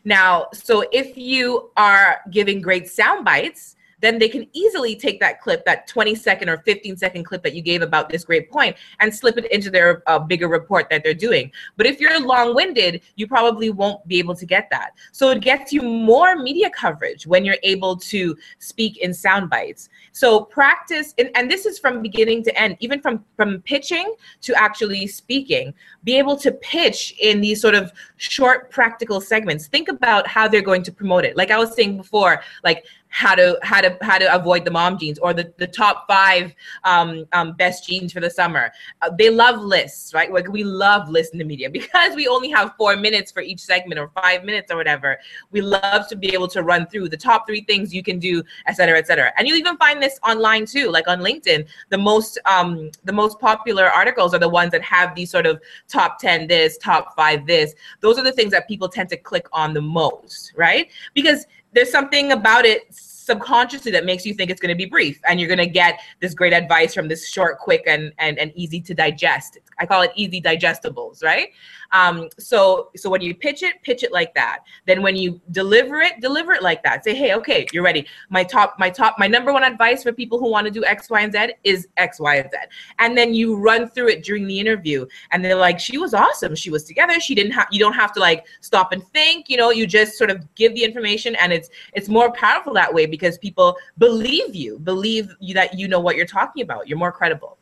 [0.05, 5.39] Now, so if you are giving great sound bites, then they can easily take that
[5.39, 8.75] clip, that 20 second or 15 second clip that you gave about this great point,
[8.99, 11.49] and slip it into their uh, bigger report that they're doing.
[11.77, 14.91] But if you're long winded, you probably won't be able to get that.
[15.13, 19.87] So it gets you more media coverage when you're able to speak in sound bites.
[20.11, 24.53] So practice, and, and this is from beginning to end, even from, from pitching to
[24.55, 25.73] actually speaking,
[26.03, 29.67] be able to pitch in these sort of short practical segments.
[29.67, 31.37] Think about how they're going to promote it.
[31.37, 34.97] Like I was saying before, like how to how to how to avoid the mom
[34.97, 36.51] jeans or the, the top five
[36.83, 38.71] um, um, best jeans for the summer.
[39.03, 40.33] Uh, they love lists right?
[40.33, 41.69] Like we love lists in the media.
[41.83, 45.19] Because we only have four minutes for each segment or five minutes or whatever
[45.51, 48.41] we love to be able to run through the top three things you can do
[48.67, 49.31] et cetera et cetera.
[49.37, 51.67] And you even find this online too like on linkedin.
[51.89, 55.61] The most um, the most popular articles are the ones that have these sort of
[55.87, 57.75] top 10 this top five this.
[58.01, 60.89] Those are the things that people tend to click on the most right?
[61.13, 62.87] Because there's something about it
[63.23, 65.99] subconsciously that makes you think it's going to be brief and you're going to get
[66.19, 70.01] this great advice from this short quick and, and and easy to digest i call
[70.01, 71.49] it easy digestibles right
[71.93, 74.59] um, so so when you pitch it, pitch it like that.
[74.85, 77.03] Then when you deliver it, deliver it like that.
[77.03, 78.07] Say, hey, okay, you're ready.
[78.29, 81.09] My top, my top, my number one advice for people who want to do X,
[81.09, 82.57] Y, and Z is X, Y, and Z.
[82.97, 86.55] And then you run through it during the interview, and they're like, she was awesome.
[86.55, 87.19] She was together.
[87.19, 87.67] She didn't have.
[87.71, 89.47] You don't have to like stop and think.
[89.47, 92.91] You know, you just sort of give the information, and it's it's more powerful that
[92.91, 96.87] way because people believe you, believe you that you know what you're talking about.
[96.87, 97.59] You're more credible.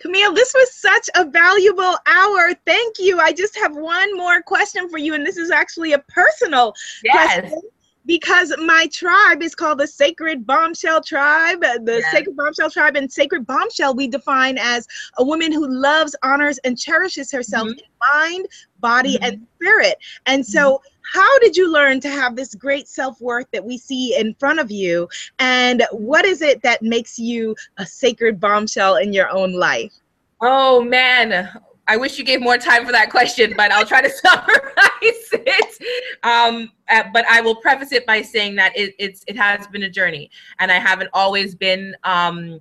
[0.00, 2.52] Camille, this was such a valuable hour.
[2.66, 3.20] Thank you.
[3.20, 7.38] I just have one more question for you, and this is actually a personal yes.
[7.38, 7.62] question
[8.06, 11.60] because my tribe is called the Sacred Bombshell Tribe.
[11.60, 12.12] The yes.
[12.12, 14.86] Sacred Bombshell Tribe and Sacred Bombshell we define as
[15.18, 17.78] a woman who loves, honors, and cherishes herself mm-hmm.
[17.78, 18.46] in mind,
[18.80, 19.24] body, mm-hmm.
[19.24, 19.96] and spirit.
[20.26, 20.95] And so, mm-hmm.
[21.12, 24.60] How did you learn to have this great self worth that we see in front
[24.60, 25.08] of you?
[25.38, 29.92] And what is it that makes you a sacred bombshell in your own life?
[30.40, 31.48] Oh, man.
[31.88, 35.82] I wish you gave more time for that question, but I'll try to summarize it.
[36.24, 39.84] Um, uh, but I will preface it by saying that it, it's it has been
[39.84, 42.60] a journey, and I haven't always been um,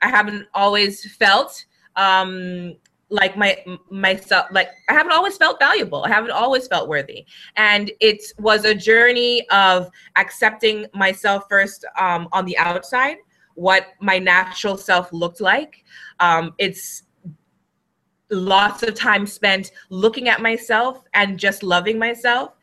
[0.00, 1.64] I haven't always felt
[1.96, 2.76] um,
[3.12, 6.02] like my myself like i haven't always felt valuable.
[6.02, 7.26] I haven't always felt worthy.
[7.56, 13.18] And it was a journey of accepting myself first um, on the outside
[13.54, 15.84] what my natural self looked like.
[16.20, 17.02] Um, it's
[18.30, 22.54] lots of time spent looking at myself and just loving myself.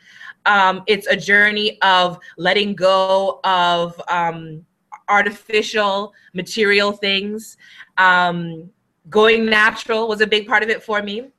[0.47, 4.66] Um, it's a journey of letting go of um,
[5.10, 7.58] artificial material things.
[7.97, 8.72] Um,
[9.10, 11.30] going natural was a big part of it for me.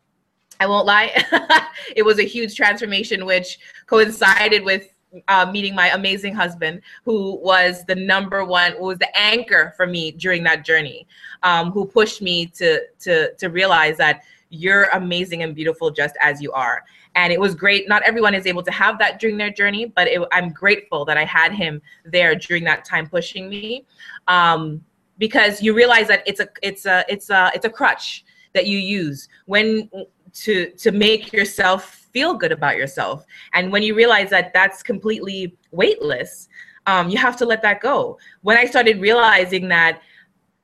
[0.59, 1.11] I won't lie.
[1.97, 4.93] it was a huge transformation, which coincided with
[5.29, 10.13] uh, meeting my amazing husband, who was the number one, was the anchor for me
[10.13, 11.07] during that journey,
[11.43, 16.43] um, who pushed me to to to realize that you're amazing and beautiful just as
[16.43, 16.85] you are.
[17.15, 17.89] And it was great.
[17.89, 21.17] Not everyone is able to have that during their journey, but it, I'm grateful that
[21.17, 23.85] I had him there during that time pushing me.
[24.29, 24.85] Um,
[25.21, 28.79] because you realize that it's a it's a it's a it's a crutch that you
[28.79, 29.89] use when
[30.33, 33.25] to to make yourself feel good about yourself.
[33.55, 36.49] And when you realize that that's completely weightless
[36.87, 38.19] um, you have to let that go.
[38.43, 40.01] When i started realizing that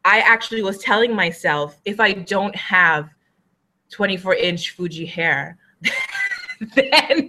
[0.04, 3.11] i actually was telling myself if i don't have
[3.90, 5.59] 24 inch fuji hair
[6.74, 7.28] then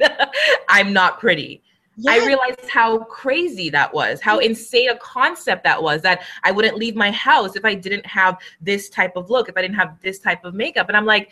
[0.69, 1.61] i'm not pretty
[2.00, 2.22] Yes.
[2.22, 6.04] I realized how crazy that was, how insane a concept that was.
[6.04, 9.58] That I wouldn't leave my house if I didn't have this type of look, if
[9.58, 10.89] I didn't have this type of makeup.
[10.89, 11.32] And I'm like,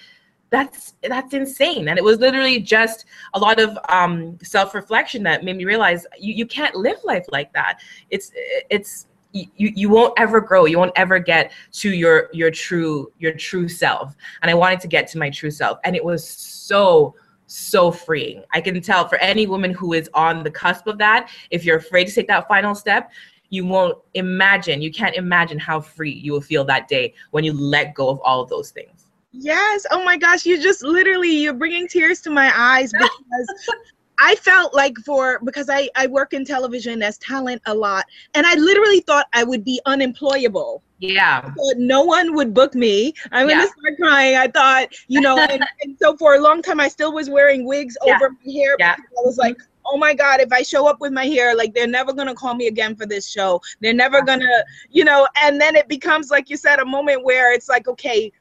[0.50, 1.88] that's that's insane.
[1.88, 3.06] And it was literally just
[3.36, 7.54] a lot of um, self-reflection that made me realize you, you can't live life like
[7.54, 7.80] that.
[8.10, 8.32] It's
[8.70, 13.34] it's you, you won't ever grow you won't ever get to your your true your
[13.34, 17.14] true self and i wanted to get to my true self and it was so
[17.48, 18.44] so freeing.
[18.54, 21.78] I can tell for any woman who is on the cusp of that, if you're
[21.78, 23.12] afraid to take that final step,
[23.50, 27.54] you won't imagine, you can't imagine how free you will feel that day when you
[27.54, 29.06] let go of all of those things.
[29.32, 29.86] Yes.
[29.92, 33.76] Oh my gosh, you just literally you're bringing tears to my eyes because
[34.18, 38.48] I felt like for because I I work in television as talent a lot and
[38.48, 40.84] I literally thought I would be unemployable
[41.14, 41.52] yeah.
[41.78, 43.14] no one would book me.
[43.32, 43.56] I'm yeah.
[43.56, 44.36] gonna start crying.
[44.36, 47.66] I thought, you know, and, and, so for a long time I still was wearing
[47.66, 48.16] wigs yeah.
[48.16, 48.96] over my hair yeah.
[48.98, 51.88] I was like, oh my God, if I show up with my hair, like they're
[51.88, 53.62] never gonna call me again for this show.
[53.82, 57.54] They're never gonna, you know, and then it becomes like you said, a moment where
[57.54, 58.32] it's like, okay,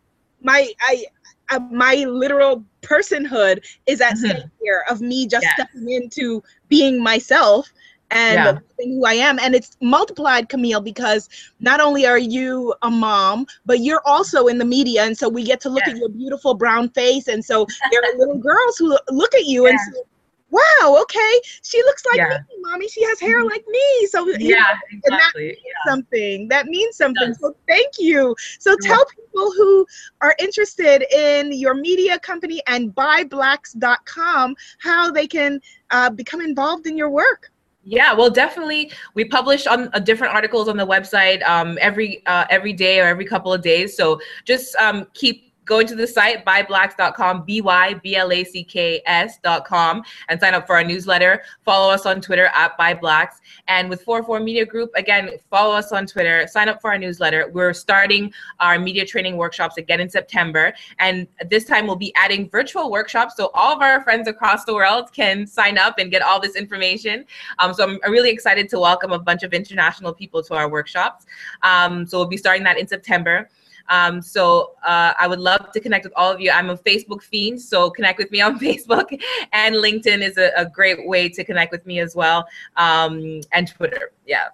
[0.42, 1.04] my I
[1.50, 4.30] uh, my literal personhood is at mm-hmm.
[4.30, 5.54] stake here of me just yes.
[5.54, 7.70] stepping into being myself
[8.14, 8.84] and yeah.
[8.86, 9.38] who I am.
[9.38, 11.28] And it's multiplied, Camille, because
[11.60, 15.02] not only are you a mom, but you're also in the media.
[15.04, 15.92] And so we get to look yeah.
[15.92, 17.28] at your beautiful brown face.
[17.28, 19.70] And so there are little girls who look at you yeah.
[19.70, 20.02] and say,
[20.50, 22.88] wow, okay, she looks like me, mommy.
[22.88, 23.48] She has hair mm-hmm.
[23.48, 24.06] like me.
[24.06, 25.48] So yeah, know, exactly.
[25.48, 26.48] that means something.
[26.48, 27.34] That means something.
[27.34, 28.36] So thank you.
[28.60, 29.84] So tell people who
[30.20, 35.60] are interested in your media company and byblacks.com how they can
[35.90, 37.50] uh, become involved in your work.
[37.84, 38.90] Yeah, well, definitely.
[39.14, 43.04] We publish on uh, different articles on the website um, every uh, every day or
[43.04, 43.96] every couple of days.
[43.96, 50.84] So just um, keep going to the site byblacks.com b-y-b-l-a-c-k-s.com and sign up for our
[50.84, 51.42] newsletter.
[51.64, 56.06] Follow us on twitter at byblacks and with 44 media group again follow us on
[56.06, 57.50] twitter sign up for our newsletter.
[57.52, 62.48] We're starting our media training workshops again in september and this time we'll be adding
[62.50, 66.22] virtual workshops so all of our friends across the world can sign up and get
[66.22, 67.24] all this information.
[67.58, 71.26] Um, so i'm really excited to welcome a bunch of international people to our workshops.
[71.62, 73.48] Um, so we'll be starting that in september
[73.88, 76.50] um, so uh, I would love to connect with all of you.
[76.50, 79.20] I'm a Facebook fiend, so connect with me on Facebook,
[79.52, 83.68] and LinkedIn is a, a great way to connect with me as well, um, and
[83.68, 84.12] Twitter.
[84.26, 84.48] Yeah.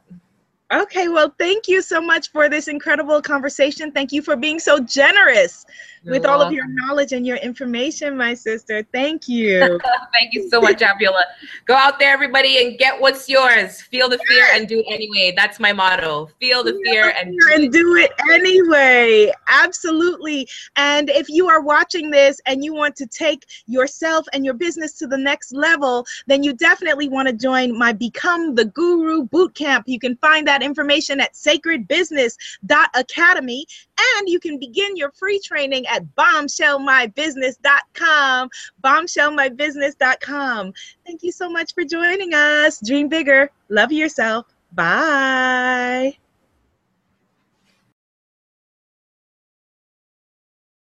[0.72, 3.90] Okay, well, thank you so much for this incredible conversation.
[3.90, 5.66] Thank you for being so generous
[6.04, 6.40] You're with welcome.
[6.42, 8.86] all of your knowledge and your information, my sister.
[8.92, 9.80] Thank you.
[10.12, 11.22] thank you so much, Abiola.
[11.66, 13.82] Go out there, everybody, and get what's yours.
[13.82, 15.34] Feel the fear and do it anyway.
[15.36, 16.30] That's my motto.
[16.38, 19.32] Feel the Feel fear, and, do and do it anyway.
[19.48, 20.48] Absolutely.
[20.76, 24.92] And if you are watching this and you want to take yourself and your business
[24.98, 29.82] to the next level, then you definitely want to join my Become the Guru Bootcamp.
[29.86, 33.66] You can find that information at sacredbusiness.academy.
[34.16, 38.50] And you can begin your free training at bombshellmybusiness.com.
[38.82, 40.72] Bombshellmybusiness.com.
[41.06, 42.80] Thank you so much for joining us.
[42.80, 43.50] Dream bigger.
[43.68, 44.46] Love yourself.
[44.72, 46.16] Bye.